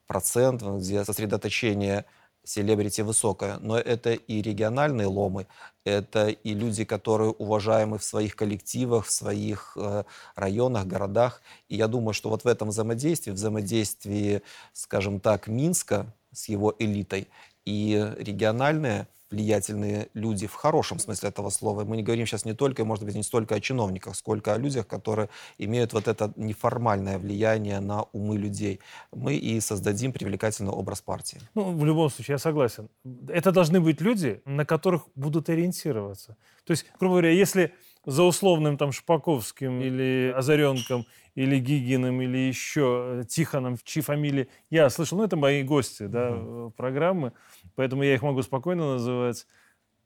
процент, 0.07 0.63
где 0.63 1.05
сосредоточение 1.05 2.07
селебрити 2.45 3.03
высокая, 3.03 3.59
но 3.59 3.79
это 3.79 4.13
и 4.13 4.43
региональные 4.43 5.07
ломы, 5.07 5.47
это 5.85 6.29
и 6.29 6.55
люди, 6.55 6.85
которые 6.85 7.31
уважаемы 7.31 7.99
в 7.99 8.05
своих 8.05 8.37
коллективах, 8.37 9.07
в 9.07 9.13
своих 9.13 9.77
э, 9.77 10.05
районах, 10.35 10.87
городах. 10.87 11.43
И 11.69 11.77
я 11.77 11.89
думаю, 11.89 12.15
что 12.15 12.31
вот 12.31 12.45
в 12.45 12.47
этом 12.47 12.69
взаимодействии, 12.69 13.31
взаимодействии, 13.31 14.43
скажем 14.73 15.21
так, 15.21 15.47
Минска 15.47 16.07
с 16.33 16.49
его 16.49 16.75
элитой 16.79 17.29
и 17.65 18.13
региональные 18.19 19.07
влиятельные 19.33 20.09
люди 20.15 20.47
в 20.47 20.55
хорошем 20.55 20.99
смысле 20.99 21.31
этого 21.31 21.51
слова. 21.51 21.85
Мы 21.85 21.97
не 21.97 22.03
говорим 22.03 22.27
сейчас 22.27 22.45
не 22.45 22.55
только, 22.55 22.85
может 22.85 23.05
быть, 23.05 23.15
не 23.15 23.23
столько 23.23 23.55
о 23.55 23.61
чиновниках, 23.61 24.15
сколько 24.15 24.55
о 24.55 24.59
людях, 24.59 24.87
которые 24.87 25.29
имеют 25.59 25.93
вот 25.93 26.09
это 26.09 26.33
неформальное 26.37 27.19
влияние 27.19 27.81
на 27.81 28.03
умы 28.13 28.37
людей. 28.37 28.81
Мы 29.13 29.35
и 29.35 29.61
создадим 29.61 30.13
привлекательный 30.13 30.73
образ 30.73 31.01
партии. 31.01 31.41
Ну, 31.55 31.73
в 31.73 31.85
любом 31.85 32.11
случае, 32.11 32.35
я 32.35 32.39
согласен. 32.39 32.89
Это 33.29 33.53
должны 33.53 33.81
быть 33.81 34.01
люди, 34.01 34.41
на 34.45 34.65
которых 34.65 35.03
будут 35.15 35.49
ориентироваться. 35.49 36.37
То 36.65 36.73
есть, 36.73 36.87
грубо 37.01 37.15
говоря, 37.15 37.31
если 37.31 37.73
за 38.05 38.23
условным 38.23 38.77
там 38.77 38.93
Шпаковским 38.93 39.81
или 39.81 40.33
Озаренком 40.37 41.07
или 41.35 41.59
Гигиным, 41.59 42.21
или 42.21 42.37
еще 42.37 43.21
э, 43.23 43.25
Тихоном, 43.27 43.77
чьи 43.85 44.03
фамилии 44.03 44.49
я 44.71 44.91
слышал, 44.91 45.19
ну, 45.19 45.25
это 45.25 45.37
мои 45.37 45.63
гости, 45.63 46.07
да, 46.07 46.31
mm-hmm. 46.31 46.73
программы, 46.73 47.33
поэтому 47.75 48.03
я 48.03 48.15
их 48.15 48.23
могу 48.23 48.43
спокойно 48.43 48.95
называть. 48.95 49.47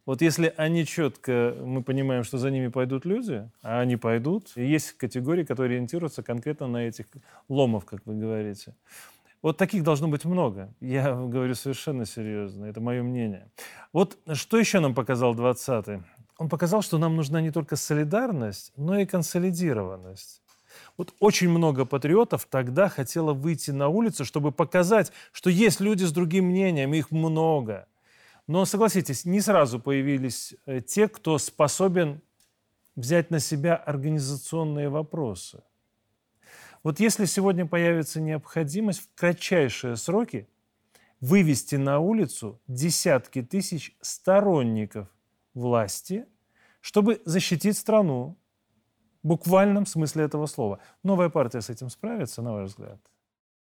Вот 0.05 0.23
если 0.23 0.55
они 0.57 0.87
четко, 0.87 1.57
мы 1.61 1.83
понимаем, 1.83 2.23
что 2.23 2.39
за 2.39 2.53
ними 2.53 2.69
пойдут 2.69 3.05
люди, 3.05 3.51
а 3.63 3.81
они 3.81 3.97
пойдут, 3.97 4.53
и 4.55 4.65
есть 4.65 4.93
категории, 4.93 5.43
которые 5.43 5.77
ориентируются 5.77 6.23
конкретно 6.23 6.69
на 6.69 6.87
этих 6.87 7.07
ломов, 7.49 7.85
как 7.85 8.03
вы 8.05 8.15
говорите. 8.15 8.77
Вот 9.43 9.57
таких 9.57 9.83
должно 9.83 10.09
быть 10.09 10.25
много. 10.25 10.73
Я 10.81 11.13
говорю 11.13 11.55
совершенно 11.55 12.07
серьезно, 12.07 12.67
это 12.67 12.81
мое 12.81 13.03
мнение. 13.03 13.49
Вот 13.93 14.17
что 14.35 14.59
еще 14.59 14.79
нам 14.79 14.95
показал 14.95 15.35
20-й? 15.35 16.03
Он 16.39 16.49
показал, 16.49 16.83
что 16.83 16.99
нам 16.99 17.17
нужна 17.17 17.41
не 17.41 17.51
только 17.51 17.77
солидарность, 17.77 18.73
но 18.77 18.99
и 18.99 19.07
консолидированность. 19.07 20.43
Вот 20.97 21.15
очень 21.21 21.49
много 21.49 21.85
патриотов 21.85 22.47
тогда 22.51 22.89
хотело 22.89 23.33
выйти 23.33 23.71
на 23.71 23.89
улицу, 23.89 24.25
чтобы 24.25 24.53
показать, 24.53 25.13
что 25.33 25.49
есть 25.49 25.81
люди 25.81 26.05
с 26.05 26.13
другим 26.13 26.47
мнением, 26.47 26.93
их 26.93 27.11
много. 27.11 27.89
Но 28.47 28.65
согласитесь, 28.65 29.25
не 29.25 29.41
сразу 29.41 29.81
появились 29.81 30.55
э, 30.67 30.81
те, 30.81 31.09
кто 31.09 31.39
способен 31.39 32.21
взять 32.95 33.31
на 33.31 33.41
себя 33.41 33.75
организационные 33.75 34.89
вопросы. 34.89 35.63
Вот 36.83 37.01
если 37.01 37.25
сегодня 37.25 37.67
появится 37.67 38.21
необходимость 38.21 39.01
в 39.01 39.09
кратчайшие 39.15 39.97
сроки 39.97 40.49
вывести 41.21 41.77
на 41.77 41.99
улицу 41.99 42.61
десятки 42.69 43.43
тысяч 43.43 43.97
сторонников 44.01 45.09
власти, 45.57 46.27
чтобы 46.81 47.21
защитить 47.25 47.77
страну, 47.77 48.37
буквальном 49.23 49.87
смысле 49.87 50.25
этого 50.25 50.47
слова. 50.47 50.79
Новая 51.03 51.29
партия 51.29 51.61
с 51.61 51.71
этим 51.71 51.91
справится, 51.91 52.43
на 52.43 52.53
ваш 52.53 52.71
взгляд? 52.71 53.01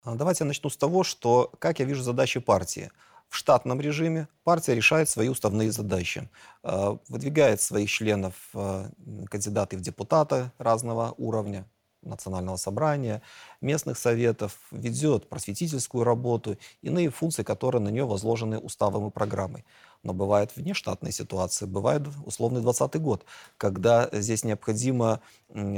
А, 0.03 0.15
давайте 0.15 0.43
я 0.43 0.47
начну 0.47 0.69
с 0.69 0.77
того, 0.77 1.03
что, 1.03 1.51
как 1.59 1.79
я 1.79 1.85
вижу 1.85 2.03
задачи 2.03 2.39
партии. 2.39 2.91
В 3.27 3.35
штатном 3.35 3.81
режиме 3.81 4.27
партия 4.43 4.75
решает 4.75 5.09
свои 5.09 5.29
уставные 5.29 5.71
задачи, 5.71 6.29
а, 6.61 6.99
выдвигает 7.09 7.61
своих 7.61 7.89
членов 7.89 8.35
а, 8.53 8.91
кандидаты 9.29 9.77
в 9.77 9.81
депутаты 9.81 10.51
разного 10.59 11.15
уровня, 11.17 11.65
национального 12.05 12.57
собрания, 12.57 13.21
местных 13.61 13.97
советов, 13.97 14.57
ведет 14.71 15.29
просветительскую 15.29 16.03
работу, 16.03 16.57
иные 16.81 17.09
функции, 17.09 17.43
которые 17.43 17.81
на 17.81 17.89
нее 17.89 18.05
возложены 18.05 18.59
уставом 18.59 19.07
и 19.07 19.11
программой. 19.11 19.65
Но 20.03 20.13
бывают 20.13 20.55
внештатные 20.55 21.11
ситуации, 21.11 21.65
бывает 21.65 22.03
условный 22.25 22.61
20 22.61 22.95
год, 23.01 23.25
когда 23.57 24.07
здесь 24.11 24.43
необходимо 24.43 25.21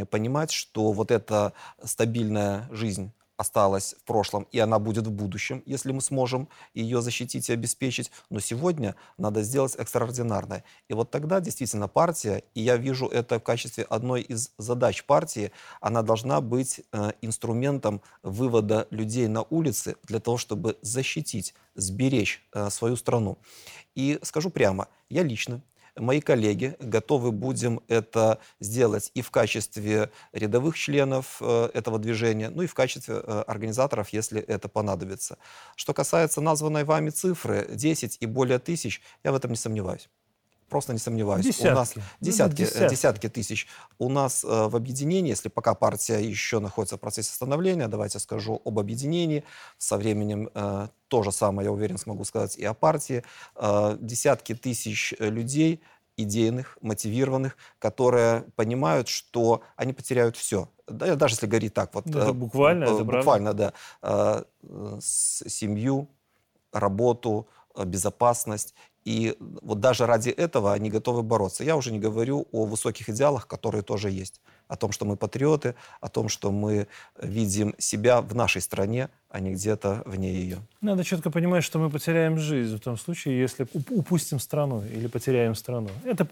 понимать, 0.09 0.51
что 0.51 0.91
вот 0.91 1.11
эта 1.11 1.53
стабильная 1.83 2.67
жизнь 2.71 3.11
осталась 3.37 3.95
в 3.99 4.03
прошлом, 4.03 4.47
и 4.51 4.59
она 4.59 4.79
будет 4.79 5.07
в 5.07 5.11
будущем, 5.11 5.63
если 5.65 5.91
мы 5.91 6.01
сможем 6.01 6.49
ее 6.73 7.01
защитить 7.01 7.49
и 7.49 7.53
обеспечить. 7.53 8.11
Но 8.29 8.39
сегодня 8.39 8.95
надо 9.17 9.43
сделать 9.43 9.75
экстраординарное. 9.75 10.63
И 10.89 10.93
вот 10.93 11.11
тогда 11.11 11.39
действительно 11.39 11.87
партия, 11.87 12.43
и 12.55 12.61
я 12.61 12.77
вижу 12.77 13.07
это 13.07 13.39
в 13.39 13.43
качестве 13.43 13.83
одной 13.83 14.21
из 14.21 14.51
задач 14.57 15.03
партии, 15.05 15.51
она 15.81 16.01
должна 16.01 16.41
быть 16.41 16.81
э, 16.91 17.11
инструментом 17.21 18.01
вывода 18.23 18.87
людей 18.89 19.27
на 19.27 19.43
улицы 19.43 19.95
для 20.03 20.19
того, 20.19 20.37
чтобы 20.37 20.77
защитить, 20.81 21.53
сберечь 21.75 22.43
э, 22.53 22.69
свою 22.71 22.95
страну. 22.95 23.37
И 23.95 24.19
скажу 24.23 24.49
прямо, 24.49 24.87
я 25.09 25.23
лично 25.23 25.61
мои 25.99 26.21
коллеги 26.21 26.75
готовы 26.79 27.31
будем 27.31 27.81
это 27.87 28.39
сделать 28.59 29.11
и 29.13 29.21
в 29.21 29.31
качестве 29.31 30.11
рядовых 30.31 30.77
членов 30.77 31.37
э, 31.41 31.69
этого 31.73 31.99
движения, 31.99 32.49
ну 32.49 32.63
и 32.63 32.67
в 32.67 32.73
качестве 32.73 33.15
э, 33.15 33.43
организаторов, 33.47 34.09
если 34.09 34.41
это 34.41 34.69
понадобится. 34.69 35.37
Что 35.75 35.93
касается 35.93 36.41
названной 36.41 36.83
вами 36.83 37.09
цифры 37.09 37.67
10 37.69 38.17
и 38.19 38.25
более 38.25 38.59
тысяч, 38.59 39.01
я 39.23 39.31
в 39.31 39.35
этом 39.35 39.51
не 39.51 39.57
сомневаюсь. 39.57 40.09
Просто 40.69 40.93
не 40.93 40.99
сомневаюсь. 40.99 41.45
Десятки. 41.45 41.67
У 41.67 41.75
нас 41.75 41.93
десятки, 42.19 42.61
ну, 42.61 42.67
десятки. 42.67 42.93
десятки 42.93 43.29
тысяч. 43.29 43.67
У 43.99 44.09
нас 44.09 44.43
э, 44.43 44.47
в 44.47 44.75
объединении, 44.75 45.29
если 45.29 45.49
пока 45.49 45.73
партия 45.73 46.19
еще 46.19 46.59
находится 46.59 46.97
в 46.97 46.99
процессе 46.99 47.33
становления, 47.33 47.87
давайте 47.87 48.19
скажу 48.19 48.61
об 48.65 48.79
объединении. 48.79 49.43
Со 49.77 49.97
временем 49.97 50.49
э, 50.53 50.87
то 51.07 51.23
же 51.23 51.31
самое, 51.31 51.67
я 51.67 51.71
уверен, 51.71 51.97
смогу 51.97 52.25
сказать 52.25 52.57
и 52.57 52.65
о 52.65 52.73
партии. 52.73 53.23
Э, 53.55 53.97
десятки 53.99 54.55
тысяч 54.55 55.13
людей, 55.19 55.81
идейных, 56.17 56.77
мотивированных, 56.81 57.55
которые 57.79 58.41
понимают, 58.55 59.07
что 59.07 59.61
они 59.75 59.93
потеряют 59.93 60.35
все. 60.35 60.69
Да, 60.87 61.15
даже 61.15 61.35
если 61.35 61.47
говорить 61.47 61.73
так 61.73 61.93
вот. 61.93 62.07
Это 62.07 62.33
буквально, 62.33 62.85
э, 62.85 62.93
это 62.95 63.03
буквально, 63.03 63.53
правда? 63.53 63.73
да. 64.01 64.45
Э, 64.63 64.99
семью, 65.01 66.09
работу, 66.71 67.47
э, 67.75 67.83
безопасность. 67.85 68.73
И 69.07 69.37
вот 69.39 69.79
даже 69.79 70.05
ради 70.05 70.29
этого 70.31 70.73
они 70.73 70.89
готовы 70.89 71.23
бороться. 71.23 71.63
Я 71.63 71.77
уже 71.77 71.93
не 71.93 71.99
говорю 71.99 72.45
о 72.51 72.65
высоких 72.65 73.07
идеалах, 73.07 73.47
которые 73.47 73.81
тоже 73.81 74.11
есть. 74.11 74.41
О 74.67 74.75
том, 74.75 74.91
что 74.91 75.05
мы 75.05 75.15
патриоты, 75.15 75.75
о 76.01 76.09
том, 76.09 76.27
что 76.27 76.51
мы 76.51 76.87
видим 77.21 77.73
себя 77.77 78.19
в 78.19 78.35
нашей 78.35 78.61
стране, 78.61 79.09
а 79.29 79.39
не 79.39 79.53
где-то 79.53 80.03
вне 80.05 80.33
ее. 80.33 80.57
Надо 80.81 81.05
четко 81.05 81.31
понимать, 81.31 81.63
что 81.63 81.79
мы 81.79 81.89
потеряем 81.89 82.37
жизнь 82.37 82.75
в 82.75 82.81
том 82.81 82.97
случае, 82.97 83.39
если 83.39 83.65
упустим 83.89 84.39
страну 84.39 84.83
или 84.83 85.07
потеряем 85.07 85.55
страну. 85.55 85.87
Это, 86.03 86.27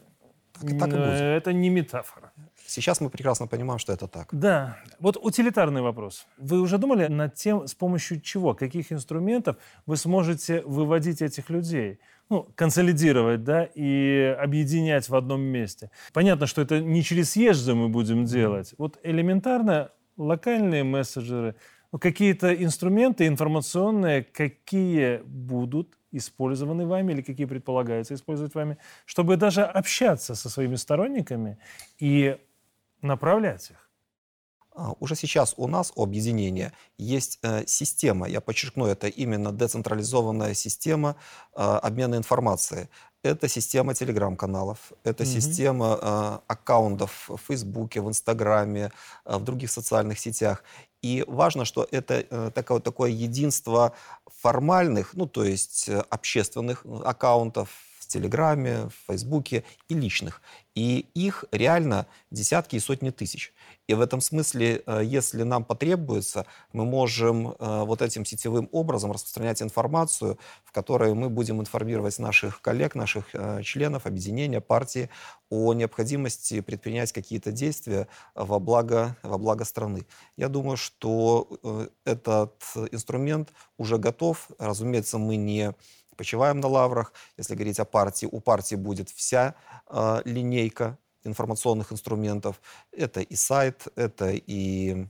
так, 0.59 0.79
так 0.79 0.89
и 0.89 0.91
будет. 0.91 1.09
это 1.09 1.53
не 1.53 1.69
метафора. 1.69 2.31
Сейчас 2.67 2.99
мы 2.99 3.09
прекрасно 3.09 3.47
понимаем, 3.47 3.79
что 3.79 3.93
это 3.93 4.07
так. 4.07 4.29
Да. 4.31 4.77
Вот 4.99 5.17
утилитарный 5.21 5.81
вопрос. 5.81 6.25
Вы 6.37 6.59
уже 6.61 6.77
думали 6.77 7.07
над 7.07 7.35
тем, 7.35 7.67
с 7.67 7.75
помощью 7.75 8.21
чего, 8.21 8.53
каких 8.53 8.91
инструментов 8.91 9.57
вы 9.85 9.97
сможете 9.97 10.61
выводить 10.61 11.21
этих 11.21 11.49
людей? 11.49 11.99
ну, 12.29 12.47
консолидировать, 12.55 13.43
да, 13.43 13.69
и 13.75 14.35
объединять 14.39 15.07
в 15.09 15.15
одном 15.15 15.41
месте. 15.41 15.91
Понятно, 16.13 16.47
что 16.47 16.61
это 16.61 16.79
не 16.79 17.03
через 17.03 17.31
съезды 17.31 17.75
мы 17.75 17.89
будем 17.89 18.25
делать. 18.25 18.73
Вот 18.77 18.99
элементарно 19.03 19.91
локальные 20.17 20.83
мессенджеры, 20.83 21.55
ну, 21.91 21.99
какие-то 21.99 22.53
инструменты 22.53 23.27
информационные, 23.27 24.23
какие 24.23 25.21
будут 25.25 25.97
использованы 26.17 26.85
вами 26.85 27.13
или 27.13 27.21
какие 27.21 27.45
предполагается 27.45 28.13
использовать 28.13 28.55
вами, 28.55 28.77
чтобы 29.05 29.37
даже 29.37 29.63
общаться 29.63 30.35
со 30.35 30.49
своими 30.49 30.75
сторонниками 30.75 31.57
и 31.99 32.37
направлять 33.01 33.71
их. 33.71 33.85
А, 34.75 34.93
уже 34.99 35.15
сейчас 35.15 35.53
у 35.57 35.67
нас 35.67 35.93
у 35.95 36.03
объединения 36.03 36.73
есть 36.97 37.39
э, 37.43 37.63
система, 37.65 38.27
я 38.27 38.41
подчеркну, 38.41 38.85
это 38.85 39.07
именно 39.07 39.51
децентрализованная 39.53 40.53
система 40.53 41.15
э, 41.55 41.61
обмена 41.61 42.15
информацией. 42.15 42.87
Это 43.23 43.47
система 43.47 43.93
телеграм-каналов, 43.93 44.91
это 45.03 45.23
mm-hmm. 45.23 45.41
система 45.41 45.99
э, 46.01 46.39
аккаунтов 46.47 47.29
в 47.29 47.37
Фейсбуке, 47.47 48.01
в 48.01 48.09
Инстаграме, 48.09 48.91
в 49.23 49.43
других 49.43 49.71
социальных 49.71 50.19
сетях. 50.19 50.63
И 51.05 51.23
важно, 51.27 51.65
что 51.65 51.87
это 51.91 52.51
такое, 52.55 52.79
такое 52.79 53.11
единство 53.11 53.93
формальных, 54.41 55.13
ну 55.13 55.27
то 55.27 55.43
есть 55.43 55.87
общественных 56.09 56.83
аккаунтов 57.03 57.69
в 57.94 57.94
Телеграме, 58.15 58.87
в 58.87 59.07
Фейсбуке 59.07 59.65
и 59.89 59.93
личных. 59.93 60.41
И 60.73 61.05
их 61.13 61.43
реально 61.51 62.07
десятки 62.31 62.77
и 62.77 62.79
сотни 62.79 63.09
тысяч. 63.09 63.53
И 63.87 63.93
в 63.93 64.01
этом 64.01 64.21
смысле, 64.21 64.83
э, 64.85 65.01
если 65.03 65.43
нам 65.43 65.63
потребуется, 65.63 66.45
мы 66.73 66.85
можем 66.85 67.49
э, 67.49 67.83
вот 67.85 68.01
этим 68.01 68.25
сетевым 68.25 68.69
образом 68.71 69.11
распространять 69.11 69.61
информацию, 69.61 70.39
в 70.63 70.71
которой 70.71 71.13
мы 71.13 71.29
будем 71.29 71.59
информировать 71.59 72.19
наших 72.19 72.61
коллег, 72.61 72.95
наших 72.95 73.25
э, 73.33 73.61
членов 73.63 74.05
объединения, 74.05 74.61
партии 74.61 75.09
о 75.49 75.73
необходимости 75.73 76.61
предпринять 76.61 77.11
какие-то 77.11 77.51
действия 77.51 78.07
во 78.33 78.59
благо, 78.59 79.17
во 79.23 79.37
благо 79.37 79.65
страны. 79.65 80.05
Я 80.37 80.49
думаю, 80.49 80.77
что 80.77 81.47
этот 82.05 82.55
инструмент 82.91 83.53
уже 83.77 83.97
готов. 83.97 84.49
Разумеется, 84.57 85.17
мы 85.17 85.35
не 85.35 85.75
почиваем 86.15 86.59
на 86.59 86.67
лаврах. 86.67 87.13
Если 87.37 87.55
говорить 87.55 87.79
о 87.79 87.85
партии, 87.85 88.27
у 88.31 88.39
партии 88.39 88.75
будет 88.75 89.09
вся 89.09 89.55
э, 89.89 90.21
линейка 90.25 90.97
информационных 91.23 91.91
инструментов. 91.91 92.61
Это 92.91 93.21
и 93.21 93.35
сайт, 93.35 93.87
это 93.95 94.31
и 94.31 95.07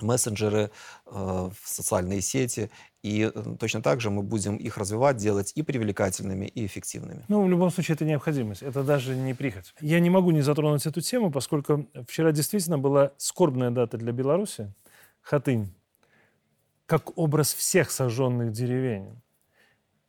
мессенджеры, 0.00 0.70
э, 1.06 1.50
социальные 1.64 2.20
сети. 2.20 2.70
И 3.02 3.30
точно 3.60 3.82
так 3.82 4.00
же 4.00 4.10
мы 4.10 4.22
будем 4.22 4.56
их 4.56 4.78
развивать, 4.78 5.16
делать 5.16 5.52
и 5.54 5.62
привлекательными, 5.62 6.46
и 6.46 6.66
эффективными. 6.66 7.24
Ну, 7.28 7.44
в 7.44 7.48
любом 7.48 7.70
случае, 7.70 7.94
это 7.94 8.04
необходимость. 8.04 8.62
Это 8.62 8.82
даже 8.82 9.14
не 9.14 9.32
прихоть. 9.32 9.74
Я 9.80 10.00
не 10.00 10.10
могу 10.10 10.32
не 10.32 10.42
затронуть 10.42 10.86
эту 10.86 11.00
тему, 11.00 11.30
поскольку 11.30 11.86
вчера 12.08 12.32
действительно 12.32 12.78
была 12.78 13.12
скорбная 13.16 13.70
дата 13.70 13.96
для 13.96 14.12
Беларуси. 14.12 14.72
Хатынь. 15.22 15.72
Как 16.86 17.16
образ 17.16 17.54
всех 17.54 17.90
сожженных 17.90 18.52
деревень. 18.52 19.20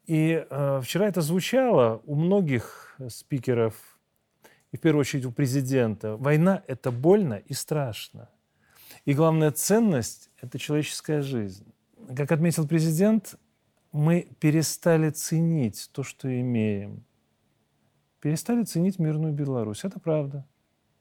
И 0.08 0.46
э, 0.50 0.82
вчера 0.82 1.08
это 1.08 1.22
звучало 1.22 2.02
у 2.06 2.16
многих 2.16 2.96
спикеров 3.10 3.74
и 4.72 4.78
в 4.78 4.80
первую 4.80 5.02
очередь 5.02 5.26
у 5.26 5.32
президента. 5.32 6.16
Война– 6.16 6.64
это 6.68 6.92
больно 6.92 7.36
и 7.36 7.54
страшно. 7.54 8.30
И 9.06 9.14
главная 9.14 9.52
ценность– 9.52 10.30
это 10.42 10.58
человеческая 10.60 11.22
жизнь. 11.22 11.66
Как 12.16 12.32
отметил 12.32 12.68
президент, 12.68 13.36
мы 13.92 14.30
перестали 14.40 15.10
ценить 15.10 15.90
то, 15.92 16.04
что 16.04 16.28
имеем. 16.28 17.04
Перестали 18.22 18.64
ценить 18.64 19.00
мирную 19.00 19.34
Беларусь. 19.34 19.84
Это 19.84 20.00
правда. 20.00 20.46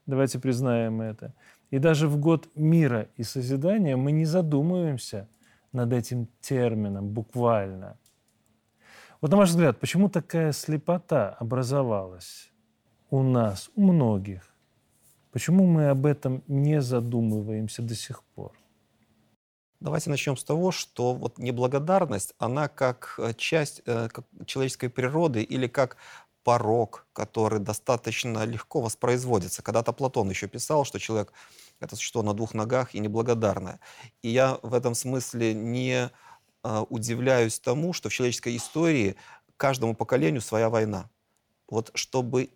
Давайте 0.05 0.39
признаем 0.39 1.01
это. 1.01 1.33
И 1.69 1.79
даже 1.79 2.07
в 2.07 2.17
год 2.17 2.49
мира 2.55 3.07
и 3.15 3.23
созидания 3.23 3.95
мы 3.95 4.11
не 4.11 4.25
задумываемся 4.25 5.29
над 5.71 5.93
этим 5.93 6.27
термином 6.41 7.09
буквально. 7.09 7.97
Вот 9.21 9.31
на 9.31 9.37
ваш 9.37 9.49
взгляд, 9.49 9.79
почему 9.79 10.09
такая 10.09 10.51
слепота 10.51 11.35
образовалась? 11.39 12.51
у 13.09 13.23
нас, 13.23 13.69
у 13.75 13.81
многих. 13.81 14.41
Почему 15.31 15.65
мы 15.65 15.89
об 15.89 16.05
этом 16.05 16.43
не 16.47 16.81
задумываемся 16.81 17.81
до 17.81 17.95
сих 17.95 18.23
пор? 18.35 18.51
Давайте 19.79 20.09
начнем 20.09 20.35
с 20.35 20.43
того, 20.43 20.71
что 20.71 21.13
вот 21.13 21.37
неблагодарность, 21.37 22.33
она 22.39 22.67
как 22.67 23.15
э, 23.19 23.33
часть 23.37 23.81
э, 23.85 24.09
как 24.11 24.25
человеческой 24.45 24.89
природы 24.89 25.43
или 25.43 25.67
как 25.67 25.97
порог, 26.43 27.05
который 27.13 27.59
достаточно 27.59 28.43
легко 28.45 28.81
воспроизводится. 28.81 29.61
Когда-то 29.61 29.93
Платон 29.93 30.29
еще 30.29 30.47
писал, 30.47 30.83
что 30.83 30.97
человек— 30.97 31.31
это 31.79 31.95
существо 31.95 32.23
на 32.23 32.33
двух 32.33 32.55
ногах 32.55 32.95
и 32.95 32.99
неблагодарное. 32.99 33.79
И 34.23 34.29
я 34.29 34.57
в 34.63 34.73
этом 34.73 34.95
смысле 34.95 35.53
не 35.53 36.09
удивляюсь 36.63 37.59
тому, 37.59 37.93
что 37.93 38.09
в 38.09 38.13
человеческой 38.13 38.57
истории 38.57 39.15
каждому 39.57 39.95
поколению 39.95 40.41
своя 40.41 40.69
война. 40.69 41.09
Вот 41.69 41.91
чтобы 41.93 42.49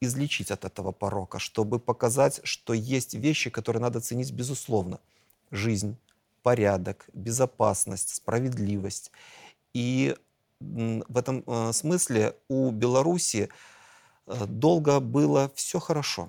излечить 0.00 0.50
от 0.50 0.64
этого 0.64 0.92
порока, 0.92 1.38
чтобы 1.38 1.78
показать, 1.78 2.40
что 2.44 2.72
есть 2.72 3.14
вещи, 3.14 3.50
которые 3.50 3.82
надо 3.82 4.00
ценить 4.00 4.32
безусловно. 4.32 5.00
Жизнь, 5.50 5.96
порядок, 6.42 7.06
безопасность, 7.12 8.14
справедливость. 8.14 9.10
И 9.72 10.16
в 10.60 11.18
этом 11.18 11.42
э, 11.46 11.72
смысле 11.72 12.36
у 12.48 12.70
Беларуси 12.70 13.48
э, 14.26 14.46
долго 14.46 15.00
было 15.00 15.50
все 15.54 15.78
хорошо. 15.78 16.28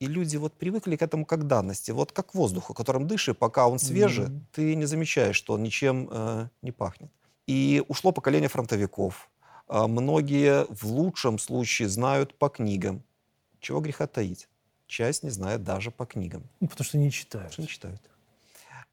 И 0.00 0.06
люди 0.06 0.36
вот 0.36 0.54
привыкли 0.54 0.96
к 0.96 1.02
этому 1.02 1.24
как 1.24 1.46
данности, 1.46 1.92
вот 1.92 2.12
как 2.12 2.34
воздуху, 2.34 2.74
которым 2.74 3.06
дыши, 3.06 3.32
пока 3.32 3.68
он 3.68 3.78
свежий, 3.78 4.26
mm-hmm. 4.26 4.40
ты 4.52 4.74
не 4.74 4.86
замечаешь, 4.86 5.36
что 5.36 5.54
он 5.54 5.62
ничем 5.62 6.08
э, 6.10 6.48
не 6.62 6.72
пахнет. 6.72 7.10
И 7.46 7.82
ушло 7.88 8.12
поколение 8.12 8.48
фронтовиков. 8.48 9.30
А 9.68 9.86
многие 9.86 10.66
в 10.68 10.84
лучшем 10.84 11.38
случае 11.38 11.88
знают 11.88 12.36
по 12.38 12.48
книгам. 12.48 13.02
Чего 13.60 13.80
греха 13.80 14.06
таить? 14.06 14.48
Часть 14.86 15.22
не 15.22 15.30
знает 15.30 15.62
даже 15.62 15.90
по 15.90 16.04
книгам. 16.04 16.42
Ну, 16.60 16.68
потому 16.68 16.84
что 16.84 16.98
не 16.98 17.10
читают. 17.10 17.50
Потому 17.50 17.52
что 17.52 17.62
не 17.62 17.68
читают. 17.68 18.00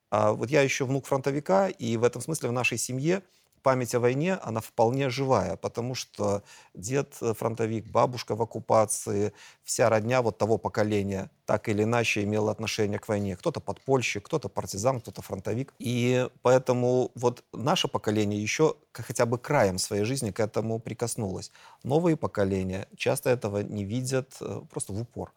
А 0.09 0.33
вот 0.33 0.49
я 0.49 0.61
еще 0.61 0.85
внук 0.85 1.05
фронтовика, 1.05 1.69
и 1.69 1.97
в 1.97 2.03
этом 2.03 2.21
смысле 2.21 2.49
в 2.49 2.51
нашей 2.51 2.77
семье 2.77 3.23
память 3.61 3.95
о 3.95 3.99
войне, 3.99 4.33
она 4.35 4.59
вполне 4.59 5.09
живая, 5.09 5.55
потому 5.55 5.95
что 5.95 6.43
дед 6.73 7.15
э, 7.21 7.33
фронтовик, 7.33 7.85
бабушка 7.85 8.35
в 8.35 8.41
оккупации, 8.41 9.33
вся 9.63 9.89
родня 9.89 10.21
вот 10.21 10.37
того 10.37 10.57
поколения 10.57 11.29
так 11.45 11.69
или 11.69 11.83
иначе 11.83 12.23
имела 12.23 12.51
отношение 12.51 12.99
к 12.99 13.07
войне. 13.07 13.35
Кто-то 13.35 13.59
подпольщик, 13.59 14.25
кто-то 14.25 14.49
партизан, 14.49 15.01
кто-то 15.01 15.21
фронтовик. 15.21 15.73
И 15.79 16.29
поэтому 16.41 17.11
вот 17.15 17.43
наше 17.53 17.87
поколение 17.87 18.41
еще 18.41 18.75
хотя 18.93 19.25
бы 19.25 19.37
краем 19.37 19.77
своей 19.77 20.03
жизни 20.03 20.31
к 20.31 20.39
этому 20.39 20.79
прикоснулось. 20.79 21.51
Новые 21.83 22.15
поколения 22.17 22.87
часто 22.95 23.29
этого 23.29 23.63
не 23.63 23.83
видят 23.83 24.35
э, 24.41 24.61
просто 24.69 24.93
в 24.93 25.01
упор. 25.01 25.33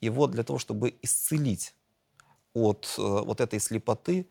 И 0.00 0.10
вот 0.10 0.30
для 0.30 0.44
того, 0.44 0.58
чтобы 0.58 0.94
исцелить 1.02 1.74
от 2.54 2.94
э, 2.98 3.02
вот 3.02 3.40
этой 3.40 3.60
слепоты, 3.60 4.26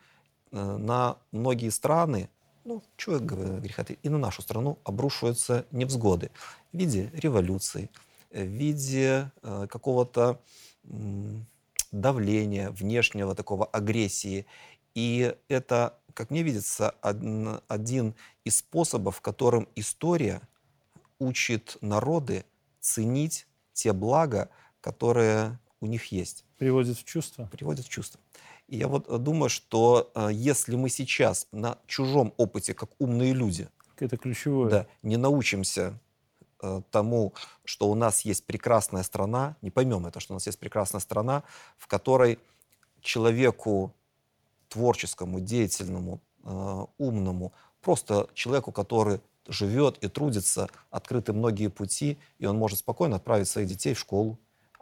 на 0.49 1.17
многие 1.33 1.69
страны 1.69 2.29
ну, 2.67 2.83
чего 2.97 3.17
греха 3.19 3.85
и 4.03 4.09
на 4.09 4.17
нашу 4.17 4.41
страну 4.41 4.77
обрушиваются 4.83 5.65
невзгоды 5.71 6.31
в 6.73 6.77
виде 6.77 7.09
революции, 7.13 7.89
в 8.29 8.41
виде 8.41 9.31
э, 9.41 9.67
какого-то 9.69 10.41
э, 10.83 10.89
давления 11.93 12.69
внешнего, 12.71 13.35
такого 13.35 13.65
агрессии. 13.65 14.45
И 14.95 15.33
это, 15.47 15.97
как 16.13 16.29
мне 16.29 16.43
видится, 16.43 16.89
один, 17.01 17.61
один 17.69 18.15
из 18.43 18.57
способов, 18.57 19.21
которым 19.21 19.69
история 19.75 20.41
учит 21.19 21.77
народы 21.79 22.43
ценить 22.81 23.47
те 23.71 23.93
блага, 23.93 24.49
которые 24.81 25.57
у 25.79 25.85
них 25.85 26.11
есть. 26.11 26.43
Приводит 26.57 26.97
в 26.97 27.05
чувство? 27.05 27.45
Приводит 27.45 27.85
в 27.85 27.89
чувство. 27.89 28.19
И 28.67 28.77
я 28.77 28.87
вот 28.87 29.07
э, 29.07 29.17
думаю, 29.17 29.49
что 29.49 30.11
э, 30.13 30.29
если 30.31 30.75
мы 30.75 30.89
сейчас 30.89 31.47
на 31.51 31.77
чужом 31.87 32.33
опыте, 32.37 32.73
как 32.73 32.89
умные 32.99 33.33
люди, 33.33 33.69
это 33.97 34.17
ключевое, 34.17 34.69
да, 34.69 34.87
не 35.01 35.17
научимся 35.17 35.97
э, 36.61 36.81
тому, 36.91 37.33
что 37.63 37.89
у 37.89 37.95
нас 37.95 38.21
есть 38.21 38.45
прекрасная 38.45 39.03
страна, 39.03 39.55
не 39.61 39.71
поймем 39.71 40.05
это, 40.05 40.19
что 40.19 40.33
у 40.33 40.35
нас 40.35 40.45
есть 40.45 40.59
прекрасная 40.59 41.01
страна, 41.01 41.43
в 41.77 41.87
которой 41.87 42.39
человеку 43.01 43.93
творческому, 44.67 45.39
деятельному, 45.39 46.19
умному, 46.97 47.53
просто 47.81 48.27
человеку, 48.33 48.73
который 48.73 49.21
живет 49.47 49.97
и 50.03 50.09
трудится, 50.09 50.67
открыты 50.89 51.31
многие 51.31 51.69
пути, 51.69 52.17
и 52.37 52.45
он 52.45 52.57
может 52.57 52.79
спокойно 52.79 53.15
отправить 53.15 53.47
своих 53.47 53.69
детей 53.69 53.93
в 53.93 53.99
школу, 53.99 54.37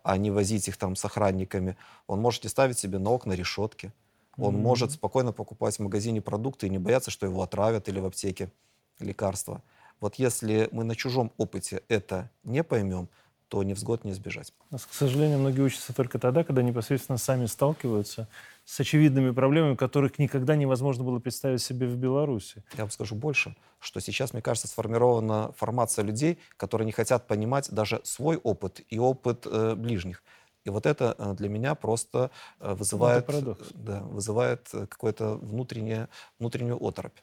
а 0.06 0.18
не 0.18 0.30
возить 0.30 0.68
их 0.68 0.78
там 0.78 0.96
с 0.96 1.04
охранниками. 1.04 1.76
Он 2.06 2.22
может 2.22 2.48
ставить 2.48 2.78
себе 2.78 3.00
на 3.00 3.10
окна 3.10 3.34
решетки. 3.34 3.92
Он 4.38 4.56
mm-hmm. 4.56 4.60
может 4.60 4.92
спокойно 4.92 5.32
покупать 5.32 5.78
в 5.78 5.80
магазине 5.80 6.22
продукты 6.22 6.68
и 6.68 6.70
не 6.70 6.78
бояться, 6.78 7.10
что 7.10 7.26
его 7.26 7.42
отравят 7.42 7.90
или 7.90 8.00
в 8.00 8.06
аптеке 8.06 8.52
лекарства. 9.00 9.64
Вот 10.00 10.16
если 10.16 10.70
мы 10.72 10.84
на 10.84 10.96
чужом 10.96 11.32
опыте 11.38 11.82
это 11.88 12.30
не 12.44 12.64
поймем, 12.64 13.10
то 13.48 13.64
невзгод 13.64 14.04
не 14.04 14.12
избежать. 14.12 14.54
К 14.72 14.94
сожалению, 14.94 15.40
многие 15.40 15.62
учатся 15.62 15.94
только 15.94 16.20
тогда, 16.20 16.44
когда 16.44 16.62
непосредственно 16.64 17.18
сами 17.18 17.46
сталкиваются 17.46 18.28
с 18.64 18.80
очевидными 18.80 19.32
проблемами, 19.32 19.76
которых 19.76 20.18
никогда 20.18 20.56
невозможно 20.56 21.04
было 21.04 21.20
представить 21.20 21.62
себе 21.62 21.88
в 21.88 21.96
Беларуси. 21.98 22.64
Я 22.74 22.84
вам 22.84 22.92
скажу 22.92 23.16
больше, 23.16 23.56
что 23.80 24.00
сейчас, 24.00 24.34
мне 24.34 24.42
кажется, 24.42 24.68
сформирована 24.68 25.52
формация 25.58 26.04
людей, 26.04 26.40
которые 26.58 26.86
не 26.86 26.92
хотят 26.92 27.28
понимать 27.28 27.70
даже 27.72 28.02
свой 28.04 28.38
опыт 28.38 28.82
и 28.90 28.98
опыт 28.98 29.46
э, 29.46 29.76
ближних. 29.76 30.24
И 30.66 30.70
вот 30.72 30.88
это 30.88 31.16
э, 31.18 31.34
для 31.38 31.48
меня 31.48 31.76
просто 31.76 32.32
э, 32.60 32.74
вызывает, 32.74 33.30
это 33.30 33.56
да, 33.76 34.02
вызывает 34.02 34.68
э, 34.74 34.88
какое-то 34.88 35.36
внутреннее, 35.36 36.10
внутреннюю 36.40 36.84
оторопь. 36.84 37.18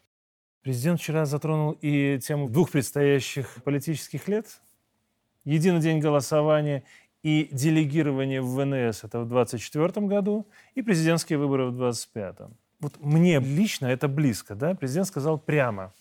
Президент 0.63 1.01
вчера 1.01 1.27
затронул 1.27 1.77
и 1.81 2.21
тему 2.21 2.49
двух 2.49 2.71
предстоящих 2.71 3.63
политических 3.65 4.29
лет. 4.29 4.47
Единый 5.45 5.81
день 5.81 6.01
голосования 6.01 6.85
и 7.23 7.49
делегирование 7.53 8.41
в 8.41 8.55
ВНС 8.55 9.05
это 9.05 9.21
в 9.21 9.29
2024 9.29 10.07
году, 10.07 10.47
и 10.75 10.83
президентские 10.83 11.39
выборы 11.39 11.67
в 11.67 11.77
2025. 11.77 12.51
Вот 12.81 13.01
мне 13.01 13.39
лично 13.39 13.87
это 13.87 14.09
близко. 14.09 14.55
Да? 14.55 14.75
Президент 14.75 15.07
сказал 15.07 15.39
прямо, 15.39 15.93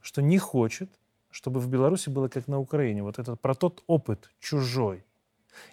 что 0.00 0.22
не 0.22 0.38
хочет, 0.38 0.90
чтобы 1.30 1.60
в 1.60 1.68
Беларуси 1.68 2.10
было 2.10 2.28
как 2.28 2.48
на 2.48 2.58
Украине. 2.60 3.02
Вот 3.02 3.18
это 3.18 3.36
про 3.36 3.54
тот 3.54 3.82
опыт 3.86 4.30
чужой. 4.40 5.04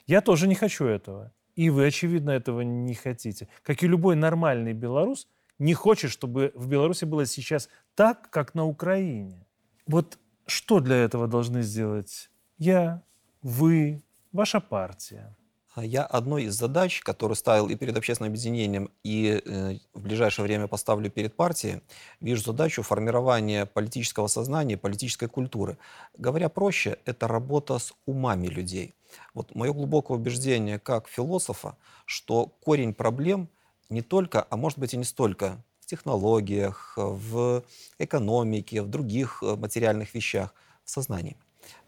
Я 0.07 0.21
тоже 0.21 0.47
не 0.47 0.55
хочу 0.55 0.85
этого. 0.85 1.31
И 1.55 1.69
вы, 1.69 1.85
очевидно, 1.85 2.31
этого 2.31 2.61
не 2.61 2.95
хотите. 2.95 3.47
Как 3.61 3.83
и 3.83 3.87
любой 3.87 4.15
нормальный 4.15 4.73
белорус 4.73 5.27
не 5.59 5.73
хочет, 5.73 6.09
чтобы 6.09 6.51
в 6.55 6.67
Беларуси 6.67 7.05
было 7.05 7.25
сейчас 7.25 7.69
так, 7.93 8.29
как 8.31 8.55
на 8.55 8.65
Украине. 8.65 9.45
Вот 9.85 10.17
что 10.47 10.79
для 10.79 10.95
этого 10.95 11.27
должны 11.27 11.61
сделать 11.61 12.30
я, 12.61 13.01
вы, 13.41 14.03
ваша 14.31 14.59
партия? 14.59 15.35
А 15.73 15.83
я 15.83 16.03
одной 16.03 16.43
из 16.43 16.53
задач, 16.53 16.99
которую 16.99 17.35
ставил 17.35 17.67
и 17.69 17.75
перед 17.75 17.97
общественным 17.97 18.31
объединением, 18.31 18.91
и 19.03 19.41
э, 19.43 19.77
в 19.93 20.01
ближайшее 20.01 20.43
время 20.45 20.67
поставлю 20.67 21.09
перед 21.09 21.35
партией, 21.35 21.81
вижу 22.19 22.43
задачу 22.43 22.83
формирования 22.83 23.65
политического 23.65 24.27
сознания, 24.27 24.77
политической 24.77 25.27
культуры. 25.27 25.77
Говоря 26.15 26.49
проще, 26.49 26.99
это 27.05 27.27
работа 27.27 27.79
с 27.79 27.93
умами 28.05 28.45
людей. 28.45 28.93
Вот 29.33 29.55
мое 29.55 29.73
глубокое 29.73 30.17
убеждение 30.17 30.77
как 30.77 31.07
философа, 31.07 31.77
что 32.05 32.45
корень 32.45 32.93
проблем 32.93 33.49
не 33.89 34.03
только, 34.03 34.45
а 34.49 34.55
может 34.55 34.77
быть 34.77 34.93
и 34.93 34.97
не 34.97 35.05
столько 35.05 35.63
в 35.79 35.87
технологиях, 35.87 36.93
в 36.95 37.63
экономике, 37.97 38.83
в 38.83 38.87
других 38.87 39.41
э, 39.41 39.55
материальных 39.55 40.13
вещах, 40.13 40.53
в 40.83 40.91
сознании, 40.91 41.37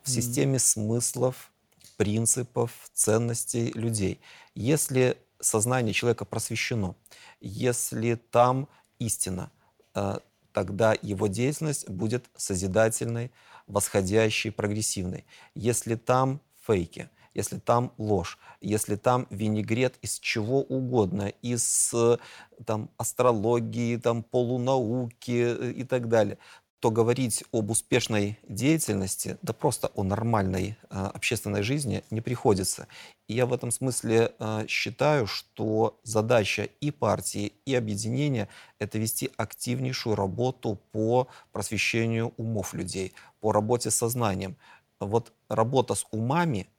в 0.04 0.10
системе 0.10 0.60
смыслов, 0.60 1.52
принципов, 1.98 2.72
ценностей 2.94 3.72
людей. 3.74 4.20
Если 4.56 5.18
сознание 5.40 5.94
человека 5.94 6.26
просвещено, 6.26 6.96
если 7.40 8.16
там 8.16 8.68
истина, 9.00 9.52
э, 9.96 10.18
тогда 10.52 10.96
его 11.02 11.28
деятельность 11.28 11.90
будет 11.90 12.26
созидательной, 12.36 13.32
восходящей, 13.68 14.52
прогрессивной. 14.52 15.26
Если 15.56 15.96
там 15.96 16.42
фейки, 16.66 17.10
если 17.34 17.58
там 17.60 17.92
ложь, 17.98 18.38
если 18.62 18.96
там 18.96 19.28
винегрет 19.30 19.96
из 20.02 20.20
чего 20.20 20.62
угодно, 20.62 21.34
из 21.42 21.92
э, 21.94 22.18
там, 22.66 22.90
астрологии, 22.98 23.98
там, 23.98 24.24
полунауки 24.24 25.56
э, 25.60 25.72
и 25.72 25.84
так 25.84 26.08
далее, 26.10 26.38
то 26.84 26.92
говорить 26.92 27.46
об 27.54 27.72
успешной 27.72 28.38
деятельности, 28.46 29.38
да 29.42 29.54
просто 29.54 29.90
о 29.96 30.04
нормальной 30.04 30.76
э, 30.90 31.10
общественной 31.14 31.64
жизни 31.64 32.04
не 32.10 32.20
приходится. 32.20 32.90
И 33.30 33.36
я 33.36 33.46
в 33.46 33.54
этом 33.54 33.72
смысле 33.72 34.34
э, 34.38 34.66
считаю, 34.68 35.26
что 35.26 35.98
задача 36.04 36.64
и 36.82 36.92
партии, 36.92 37.54
и 37.64 37.74
объединения– 37.74 38.50
это 38.80 38.98
вести 39.00 39.32
активнейшую 39.38 40.18
работу 40.18 40.78
по 40.92 41.30
просвещению 41.54 42.34
умов 42.36 42.74
людей, 42.74 43.14
по 43.40 43.54
работе 43.54 43.90
с 43.90 43.96
сознанием. 43.96 44.58
Вот 45.00 45.32
работа 45.48 45.96
с 45.96 46.06
умами– 46.12 46.68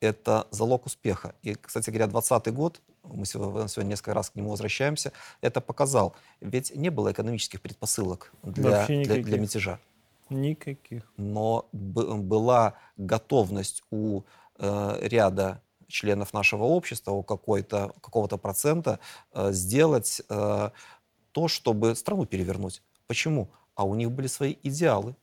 это 0.00 0.46
залог 0.50 0.86
успеха. 0.86 1.34
И, 1.42 1.54
кстати 1.54 1.90
говоря, 1.90 2.06
2020 2.06 2.54
год 2.54 2.80
мы 3.02 3.26
сегодня 3.26 3.90
несколько 3.90 4.14
раз 4.14 4.30
к 4.30 4.34
нему 4.34 4.50
возвращаемся, 4.50 5.12
это 5.40 5.60
показал. 5.60 6.14
Ведь 6.40 6.74
не 6.74 6.90
было 6.90 7.12
экономических 7.12 7.60
предпосылок 7.60 8.32
для, 8.42 8.86
для, 8.86 9.22
для 9.22 9.38
мятежа. 9.38 9.78
Никаких. 10.30 11.10
Но 11.16 11.68
была 11.72 12.74
готовность 12.96 13.82
у 13.90 14.22
э, 14.58 14.98
ряда 15.02 15.62
членов 15.86 16.34
нашего 16.34 16.64
общества, 16.64 17.12
у 17.12 17.22
какой-то, 17.22 17.94
какого-то 18.02 18.36
процента 18.36 19.00
э, 19.32 19.52
сделать 19.52 20.20
э, 20.28 20.70
то, 21.32 21.48
чтобы 21.48 21.94
страну 21.94 22.26
перевернуть. 22.26 22.82
Почему? 23.06 23.48
А 23.74 23.84
у 23.84 23.94
них 23.94 24.10
были 24.10 24.26
свои 24.26 24.56
идеалы. 24.62 25.14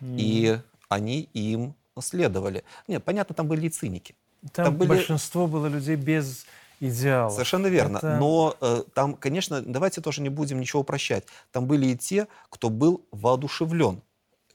Mm. 0.00 0.16
И 0.18 0.58
они 0.88 1.20
им 1.34 1.74
следовали. 2.00 2.64
Нет, 2.88 3.04
понятно, 3.04 3.34
там 3.34 3.48
были 3.48 3.66
и 3.66 3.70
циники. 3.70 4.14
Там, 4.52 4.66
там 4.66 4.76
были... 4.76 4.88
большинство 4.88 5.46
было 5.46 5.66
людей 5.66 5.96
без 5.96 6.46
идеалов. 6.80 7.32
Совершенно 7.32 7.66
верно. 7.66 7.98
Это... 7.98 8.16
Но 8.18 8.56
э, 8.60 8.82
там, 8.94 9.14
конечно, 9.14 9.62
давайте 9.62 10.00
тоже 10.00 10.22
не 10.22 10.28
будем 10.28 10.60
ничего 10.60 10.82
прощать. 10.82 11.24
Там 11.52 11.66
были 11.66 11.86
и 11.86 11.96
те, 11.96 12.28
кто 12.50 12.70
был 12.70 13.04
воодушевлен 13.10 14.02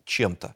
чем-то. 0.05 0.55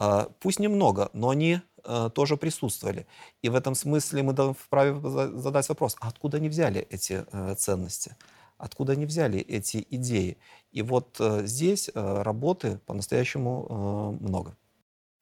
Э, 0.00 0.26
пусть 0.40 0.58
немного, 0.58 1.10
но 1.12 1.30
они 1.30 1.60
э, 1.84 2.10
тоже 2.14 2.36
присутствовали. 2.36 3.06
И 3.42 3.48
в 3.48 3.54
этом 3.54 3.74
смысле 3.74 4.22
мы 4.22 4.54
вправе 4.54 5.00
задать 5.38 5.68
вопрос, 5.68 5.96
а 6.00 6.08
откуда 6.08 6.38
они 6.38 6.48
взяли 6.48 6.86
эти 6.90 7.24
э, 7.30 7.54
ценности? 7.56 8.16
Откуда 8.58 8.92
они 8.92 9.06
взяли 9.06 9.40
эти 9.40 9.86
идеи? 9.90 10.38
И 10.70 10.82
вот 10.82 11.16
э, 11.18 11.42
здесь 11.44 11.90
э, 11.92 12.22
работы 12.22 12.78
по-настоящему 12.86 14.16
э, 14.20 14.24
много. 14.24 14.56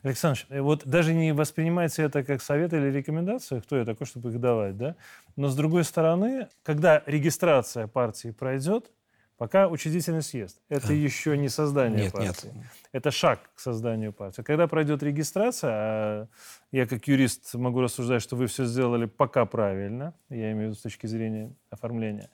Александр, 0.03 0.47
э, 0.49 0.61
вот 0.61 0.87
даже 0.87 1.13
не 1.13 1.33
воспринимается 1.33 2.03
это 2.03 2.25
как 2.25 2.43
совет 2.43 2.73
или 2.73 2.91
рекомендация, 2.91 3.61
кто 3.61 3.77
я 3.77 3.85
такой, 3.85 4.07
чтобы 4.07 4.31
их 4.31 4.41
давать, 4.41 4.77
да? 4.77 4.97
Но 5.37 5.49
с 5.49 5.57
другой 5.57 5.85
стороны, 5.85 6.49
когда 6.63 7.03
регистрация 7.07 7.87
партии 7.87 8.31
пройдет, 8.31 8.91
пока 9.37 9.69
учредительный 9.69 10.23
съезд, 10.23 10.61
это 10.69 10.93
еще 10.93 11.37
не 11.37 11.49
создание 11.49 12.05
нет, 12.05 12.13
партии. 12.13 12.51
Нет. 12.55 12.67
Это 12.93 13.11
шаг 13.11 13.41
к 13.55 13.61
созданию 13.61 14.13
партии. 14.13 14.43
Когда 14.43 14.67
пройдет 14.67 15.03
регистрация, 15.03 15.71
а 15.73 16.29
я 16.73 16.87
как 16.87 17.07
юрист 17.09 17.55
могу 17.55 17.81
рассуждать, 17.81 18.23
что 18.23 18.37
вы 18.37 18.47
все 18.47 18.65
сделали 18.65 19.07
пока 19.07 19.45
правильно, 19.45 20.15
я 20.29 20.53
имею 20.53 20.69
в 20.69 20.71
виду 20.71 20.75
с 20.75 20.83
точки 20.83 21.07
зрения 21.07 21.55
оформления, 21.71 22.31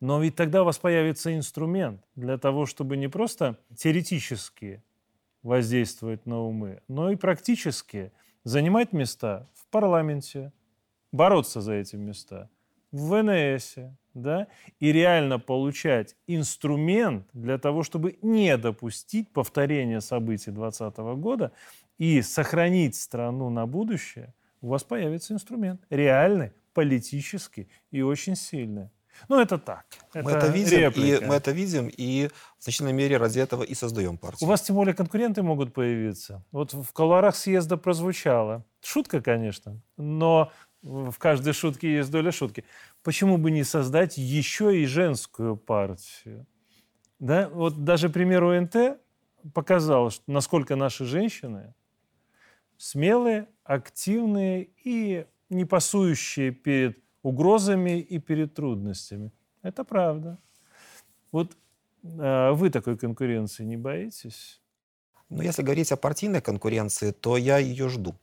но 0.00 0.20
ведь 0.20 0.36
тогда 0.36 0.62
у 0.62 0.64
вас 0.64 0.78
появится 0.78 1.34
инструмент 1.34 2.00
для 2.16 2.36
того, 2.36 2.66
чтобы 2.66 2.96
не 2.96 3.08
просто 3.08 3.58
теоретически 3.76 4.82
воздействовать 5.46 6.26
на 6.26 6.40
умы, 6.40 6.82
но 6.88 7.10
и 7.10 7.16
практически 7.16 8.12
занимать 8.42 8.92
места 8.92 9.48
в 9.54 9.66
парламенте, 9.68 10.52
бороться 11.12 11.60
за 11.60 11.74
эти 11.74 11.94
места, 11.94 12.50
в 12.90 13.10
ВНС, 13.10 13.76
да, 14.12 14.48
и 14.80 14.92
реально 14.92 15.38
получать 15.38 16.16
инструмент 16.26 17.28
для 17.32 17.58
того, 17.58 17.84
чтобы 17.84 18.18
не 18.22 18.56
допустить 18.56 19.32
повторения 19.32 20.00
событий 20.00 20.50
2020 20.50 20.96
года 21.20 21.52
и 21.96 22.22
сохранить 22.22 22.96
страну 22.96 23.48
на 23.48 23.66
будущее, 23.66 24.34
у 24.60 24.68
вас 24.68 24.82
появится 24.82 25.32
инструмент 25.32 25.80
реальный, 25.90 26.52
политический 26.74 27.68
и 27.92 28.02
очень 28.02 28.34
сильный. 28.34 28.90
Ну, 29.28 29.40
это 29.40 29.58
так. 29.58 29.86
Это 30.12 30.24
мы 30.24 30.30
это 30.32 30.48
видим, 30.48 30.90
и 30.90 31.24
мы 31.24 31.34
это 31.34 31.50
видим, 31.50 31.88
и 31.88 32.28
в 32.58 32.62
значительной 32.62 32.92
мере 32.92 33.16
ради 33.16 33.38
этого 33.38 33.62
и 33.62 33.74
создаем 33.74 34.18
партию. 34.18 34.46
У 34.46 34.50
вас 34.50 34.62
тем 34.62 34.76
более 34.76 34.94
конкуренты 34.94 35.42
могут 35.42 35.72
появиться. 35.72 36.44
Вот 36.52 36.72
в 36.72 36.92
колорах 36.92 37.36
съезда 37.36 37.76
прозвучало. 37.76 38.64
Шутка, 38.82 39.20
конечно, 39.20 39.80
но 39.96 40.50
в 40.82 41.18
каждой 41.18 41.52
шутке 41.52 41.94
есть 41.94 42.10
доля 42.10 42.32
шутки. 42.32 42.64
Почему 43.02 43.38
бы 43.38 43.50
не 43.50 43.64
создать 43.64 44.16
еще 44.16 44.80
и 44.80 44.86
женскую 44.86 45.56
партию? 45.56 46.46
Да? 47.18 47.48
Вот 47.48 47.84
даже 47.84 48.08
пример 48.08 48.44
УНТ 48.44 48.98
показал, 49.52 50.10
что 50.10 50.22
насколько 50.30 50.76
наши 50.76 51.04
женщины 51.04 51.74
смелые, 52.76 53.48
активные 53.64 54.68
и 54.84 55.26
не 55.48 55.64
пасующие 55.64 56.50
перед 56.50 56.98
угрозами 57.26 57.98
и 57.98 58.18
перед 58.18 58.54
трудностями. 58.54 59.30
Это 59.62 59.84
правда. 59.84 60.38
Вот 61.32 61.56
э, 62.02 62.52
вы 62.52 62.70
такой 62.70 62.96
конкуренции 62.96 63.64
не 63.64 63.76
боитесь? 63.76 64.60
Ну, 65.28 65.42
если 65.42 65.62
говорить 65.62 65.92
о 65.92 65.96
партийной 65.96 66.40
конкуренции, 66.40 67.10
то 67.10 67.36
я 67.36 67.58
ее 67.58 67.88
жду. 67.88 68.14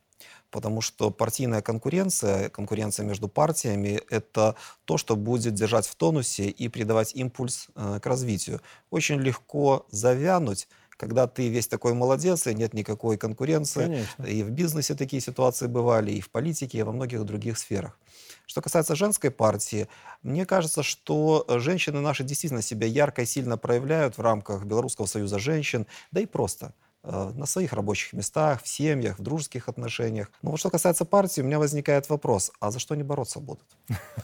Потому 0.50 0.80
что 0.80 1.10
партийная 1.10 1.60
конкуренция, 1.60 2.48
конкуренция 2.48 3.04
между 3.04 3.28
партиями, 3.28 4.00
это 4.08 4.54
то, 4.84 4.96
что 4.96 5.16
будет 5.16 5.54
держать 5.54 5.86
в 5.86 5.94
тонусе 5.96 6.48
и 6.48 6.68
придавать 6.68 7.14
импульс 7.14 7.68
э, 7.74 8.00
к 8.00 8.06
развитию. 8.06 8.60
Очень 8.90 9.20
легко 9.20 9.86
завянуть, 9.90 10.66
когда 10.96 11.26
ты 11.26 11.48
весь 11.48 11.68
такой 11.68 11.92
молодец, 11.92 12.46
и 12.46 12.54
нет 12.54 12.72
никакой 12.72 13.18
конкуренции. 13.18 13.84
Конечно. 13.84 14.24
И 14.24 14.42
в 14.42 14.50
бизнесе 14.50 14.94
такие 14.94 15.20
ситуации 15.20 15.66
бывали, 15.66 16.12
и 16.12 16.20
в 16.20 16.30
политике, 16.30 16.78
и 16.78 16.82
во 16.82 16.92
многих 16.92 17.24
других 17.24 17.58
сферах. 17.58 17.98
Что 18.46 18.60
касается 18.60 18.94
женской 18.94 19.30
партии, 19.30 19.88
мне 20.22 20.44
кажется, 20.46 20.82
что 20.82 21.44
женщины 21.48 22.00
наши 22.00 22.24
действительно 22.24 22.62
себя 22.62 22.86
ярко 22.86 23.22
и 23.22 23.26
сильно 23.26 23.56
проявляют 23.56 24.18
в 24.18 24.20
рамках 24.20 24.64
Белорусского 24.64 25.06
союза 25.06 25.38
женщин, 25.38 25.86
да 26.12 26.20
и 26.20 26.26
просто 26.26 26.74
э, 27.02 27.32
на 27.34 27.46
своих 27.46 27.72
рабочих 27.72 28.12
местах, 28.12 28.62
в 28.62 28.68
семьях, 28.68 29.18
в 29.18 29.22
дружеских 29.22 29.68
отношениях. 29.68 30.30
Но 30.42 30.50
вот 30.50 30.60
что 30.60 30.70
касается 30.70 31.04
партии, 31.04 31.40
у 31.40 31.44
меня 31.44 31.58
возникает 31.58 32.08
вопрос, 32.08 32.52
а 32.60 32.70
за 32.70 32.78
что 32.78 32.94
они 32.94 33.02
бороться 33.02 33.40
будут? 33.40 33.64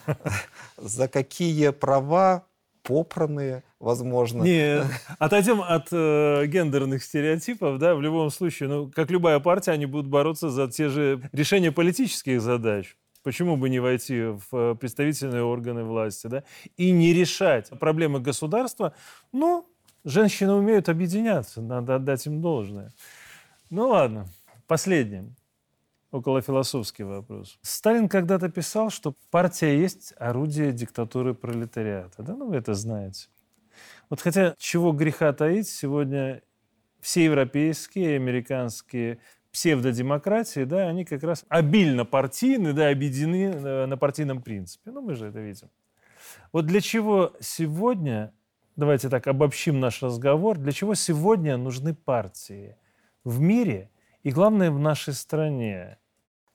За 0.77 1.09
какие 1.09 1.71
права 1.71 2.45
попранные, 2.83 3.63
возможно. 3.79 4.43
Не, 4.43 4.83
отойдем 5.19 5.61
от 5.61 5.89
э, 5.93 6.47
гендерных 6.47 7.03
стереотипов, 7.03 7.79
да, 7.79 7.95
в 7.95 8.01
любом 8.01 8.31
случае, 8.31 8.69
ну, 8.69 8.91
как 8.91 9.11
любая 9.11 9.39
партия, 9.41 9.73
они 9.73 9.87
будут 9.87 10.09
бороться 10.09 10.51
за 10.51 10.69
те 10.69 10.89
же 10.89 11.23
решения 11.33 11.73
политических 11.73 12.41
задач. 12.41 12.97
Почему 13.23 13.57
бы 13.57 13.69
не 13.69 13.81
войти 13.81 14.23
в 14.23 14.47
э, 14.53 14.75
представительные 14.75 15.43
органы 15.43 15.85
власти, 15.85 16.27
да, 16.27 16.45
и 16.77 16.91
не 16.91 17.13
решать 17.13 17.69
проблемы 17.79 18.21
государства? 18.21 18.95
Ну, 19.33 19.69
женщины 20.05 20.53
умеют 20.53 20.89
объединяться, 20.89 21.61
надо 21.61 21.97
отдать 21.97 22.27
им 22.27 22.41
должное. 22.41 22.93
Ну 23.69 23.89
ладно, 23.89 24.27
последний, 24.67 25.35
около 26.11 26.41
философский 26.41 27.05
вопрос. 27.05 27.59
Сталин 27.63 28.09
когда-то 28.09 28.49
писал, 28.49 28.91
что 28.91 29.15
партия 29.31 29.79
есть 29.79 30.15
орудие 30.17 30.73
диктатуры 30.73 31.35
пролетариата. 31.35 32.23
Да, 32.23 32.35
ну 32.35 32.49
вы 32.49 32.57
это 32.57 32.75
знаете. 32.75 33.29
Вот 34.09 34.21
хотя 34.21 34.55
чего 34.59 34.93
греха 34.93 35.33
таить, 35.33 35.69
сегодня 35.69 36.43
все 37.01 37.25
европейские, 37.25 38.17
американские 38.17 39.19
псевдодемократии, 39.53 40.65
да, 40.65 40.89
они 40.89 41.05
как 41.05 41.23
раз 41.23 41.45
обильно 41.49 42.05
партийны, 42.05 42.73
да, 42.73 42.89
объединены 42.89 43.55
э, 43.55 43.87
на 43.87 43.97
партийном 43.97 44.43
принципе. 44.43 44.91
Ну, 44.91 45.01
мы 45.01 45.15
же 45.15 45.27
это 45.27 45.41
видим. 45.41 45.69
Вот 46.53 46.67
для 46.67 46.81
чего 46.81 47.33
сегодня, 47.41 48.33
давайте 48.77 49.09
так 49.09 49.27
обобщим 49.27 49.81
наш 49.81 50.03
разговор, 50.03 50.59
для 50.59 50.73
чего 50.73 50.95
сегодня 50.95 51.57
нужны 51.57 51.95
партии 51.95 52.77
в 53.25 53.41
мире 53.41 53.91
и, 54.23 54.31
главное, 54.31 54.71
в 54.71 54.79
нашей 54.79 55.15
стране? 55.15 55.99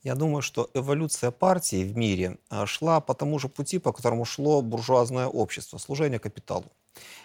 Я 0.02 0.14
думаю, 0.14 0.40
что 0.40 0.70
эволюция 0.72 1.30
партии 1.30 1.84
в 1.84 1.96
мире 1.96 2.38
э, 2.50 2.66
шла 2.66 3.00
по 3.00 3.14
тому 3.14 3.38
же 3.38 3.48
пути, 3.48 3.78
по 3.78 3.92
которому 3.92 4.24
шло 4.24 4.62
буржуазное 4.62 5.26
общество, 5.26 5.78
служение 5.78 6.18
капиталу. 6.18 6.72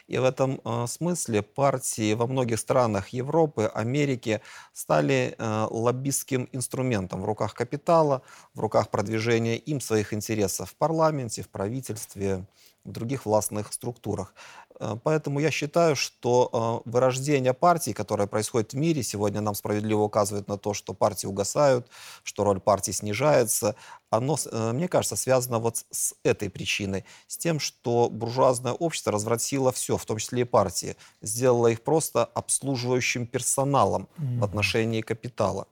И 0.08 0.18
в 0.18 0.24
этом 0.24 0.60
э, 0.64 0.88
смысле 0.88 1.42
партии 1.42 2.14
во 2.14 2.28
многих 2.28 2.60
странах 2.60 3.10
Европы, 3.10 3.72
Америки 3.74 4.42
стали 4.74 5.36
э, 5.38 5.68
лоббистским 5.70 6.50
инструментом 6.52 7.22
в 7.22 7.26
руках 7.26 7.54
капитала, 7.54 8.22
в 8.54 8.60
руках 8.60 8.90
продвижения 8.90 9.58
им 9.58 9.80
своих 9.80 10.14
интересов 10.14 10.72
в 10.72 10.76
парламенте, 10.76 11.44
в 11.44 11.50
правительстве, 11.50 12.46
в 12.84 12.92
других 12.92 13.26
властных 13.26 13.74
структурах. 13.74 14.34
Э, 14.80 14.98
поэтому 15.04 15.40
я 15.40 15.52
считаю, 15.52 15.96
что 15.96 16.84
э, 16.86 16.90
вырождение 16.90 17.54
партий, 17.54 17.94
которое 17.94 18.28
происходит 18.28 18.74
в 18.74 18.78
мире, 18.78 19.04
сегодня 19.04 19.42
нам 19.42 19.56
справедливо 19.56 20.02
указывает 20.02 20.48
на 20.48 20.58
то, 20.58 20.74
что 20.74 20.94
партии 20.94 21.28
угасают, 21.28 21.88
что 22.24 22.44
роль 22.44 22.60
партий 22.60 22.92
снижается, 22.92 23.76
оно, 24.10 24.38
э, 24.52 24.72
мне 24.72 24.88
кажется, 24.88 25.16
связано 25.16 25.60
вот 25.60 25.86
с 25.92 26.16
этой 26.24 26.50
причиной, 26.50 27.06
с 27.28 27.38
тем, 27.38 27.60
что 27.60 28.10
буржуазное 28.10 28.74
общество 28.74 29.12
развратило 29.12 29.72
все, 29.72 29.98
в 29.98 30.06
том 30.06 30.18
числе 30.18 30.42
и 30.42 30.46
партии, 30.46 30.96
сделало 31.22 31.68
их 31.68 31.84
просто 31.84 32.26
обслуживающим 32.26 33.28
персоналом 33.28 34.08
mm-hmm. 34.18 34.40
в 34.40 34.44
отношении 34.44 35.02
капитала. 35.02 35.68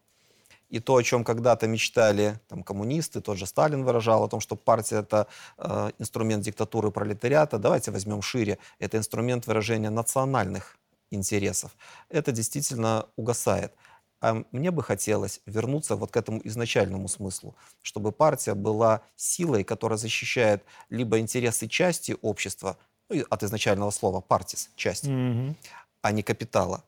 И 0.69 0.79
то, 0.79 0.95
о 0.95 1.03
чем 1.03 1.23
когда-то 1.23 1.67
мечтали 1.67 2.39
там, 2.47 2.63
коммунисты, 2.63 3.21
тот 3.21 3.37
же 3.37 3.45
Сталин 3.45 3.83
выражал, 3.83 4.23
о 4.23 4.27
том, 4.29 4.39
что 4.39 4.55
партия– 4.55 4.97
это 4.99 5.27
э, 5.57 5.91
инструмент 5.97 6.43
диктатуры 6.43 6.91
пролетариата, 6.91 7.57
давайте 7.57 7.91
возьмем 7.91 8.21
шире, 8.21 8.59
это 8.77 8.97
инструмент 8.97 9.47
выражения 9.47 9.89
национальных 9.89 10.77
интересов. 11.11 11.75
Это 12.09 12.31
действительно 12.31 13.07
угасает. 13.15 13.73
А 14.21 14.43
мне 14.51 14.69
бы 14.71 14.83
хотелось 14.83 15.41
вернуться 15.45 15.95
вот 15.95 16.11
к 16.11 16.17
этому 16.17 16.41
изначальному 16.43 17.07
смыслу, 17.07 17.55
чтобы 17.81 18.11
партия 18.11 18.53
была 18.53 19.01
силой, 19.15 19.63
которая 19.63 19.97
защищает 19.97 20.63
либо 20.89 21.19
интересы 21.19 21.67
части 21.67 22.15
общества, 22.21 22.77
ну, 23.09 23.23
от 23.29 23.43
изначального 23.43 23.91
слова 23.91 24.21
«партис»– 24.21 24.69
часть, 24.75 25.05
mm-hmm. 25.05 25.55
а 26.01 26.11
не 26.11 26.21
капитала, 26.21 26.83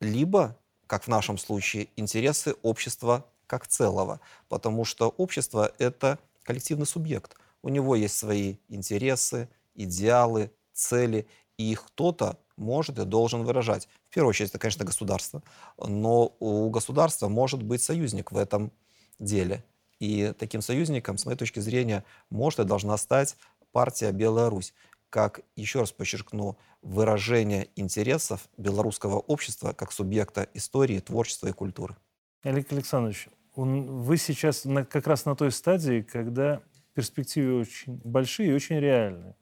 либо 0.00 0.56
как 0.86 1.04
в 1.04 1.08
нашем 1.08 1.38
случае, 1.38 1.88
интересы 1.96 2.54
общества 2.62 3.24
как 3.46 3.66
целого, 3.66 4.20
потому 4.48 4.84
что 4.84 5.08
общество– 5.08 5.72
это 5.78 6.18
коллективный 6.42 6.86
субъект. 6.86 7.36
У 7.62 7.68
него 7.68 7.96
есть 7.96 8.16
свои 8.16 8.56
интересы, 8.68 9.48
идеалы, 9.74 10.50
цели, 10.72 11.26
и 11.56 11.72
их 11.72 11.84
кто-то 11.86 12.38
может 12.56 12.98
и 12.98 13.04
должен 13.04 13.44
выражать. 13.44 13.88
В 14.10 14.14
первую 14.14 14.30
очередь, 14.30 14.50
это, 14.50 14.58
конечно, 14.58 14.84
государство, 14.84 15.42
но 15.78 16.34
у 16.40 16.70
государства 16.70 17.28
может 17.28 17.62
быть 17.62 17.82
союзник 17.82 18.32
в 18.32 18.36
этом 18.36 18.72
деле. 19.18 19.64
И 19.98 20.34
таким 20.38 20.60
союзником, 20.60 21.18
с 21.18 21.24
моей 21.24 21.38
точки 21.38 21.60
зрения, 21.60 22.04
может 22.30 22.60
и 22.60 22.64
должна 22.64 22.96
стать 22.96 23.36
партия 23.72 24.12
«Беларусь», 24.12 24.74
как, 25.10 25.40
еще 25.56 25.80
раз 25.80 25.92
подчеркну, 25.92 26.58
выражение 26.82 27.68
интересов 27.76 28.48
белорусского 28.56 29.18
общества 29.18 29.72
как 29.72 29.92
субъекта 29.92 30.48
истории, 30.54 31.00
творчества 31.00 31.48
и 31.48 31.52
культуры. 31.52 31.96
Олег 32.42 32.72
Александрович, 32.72 33.28
он, 33.54 34.02
вы 34.02 34.16
сейчас 34.18 34.64
на, 34.64 34.84
как 34.84 35.06
раз 35.06 35.24
на 35.24 35.34
той 35.34 35.50
стадии, 35.50 36.02
когда 36.02 36.62
перспективы 36.94 37.60
очень 37.60 38.00
большие 38.04 38.50
и 38.50 38.52
очень 38.52 38.78
реальные. 38.78 39.34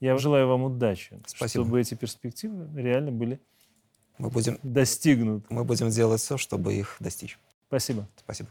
Я 0.00 0.16
желаю 0.16 0.46
вам 0.48 0.62
удачи, 0.62 1.20
Спасибо. 1.26 1.64
чтобы 1.64 1.80
эти 1.80 1.94
перспективы 1.94 2.70
реально 2.80 3.10
были 3.10 3.40
мы 4.18 4.30
будем, 4.30 4.58
достигнуты. 4.62 5.46
Мы 5.48 5.64
будем 5.64 5.90
делать 5.90 6.20
все, 6.20 6.36
чтобы 6.36 6.74
их 6.74 6.96
достичь. 6.98 7.38
Спасибо. 7.68 8.08
Спасибо. 8.16 8.48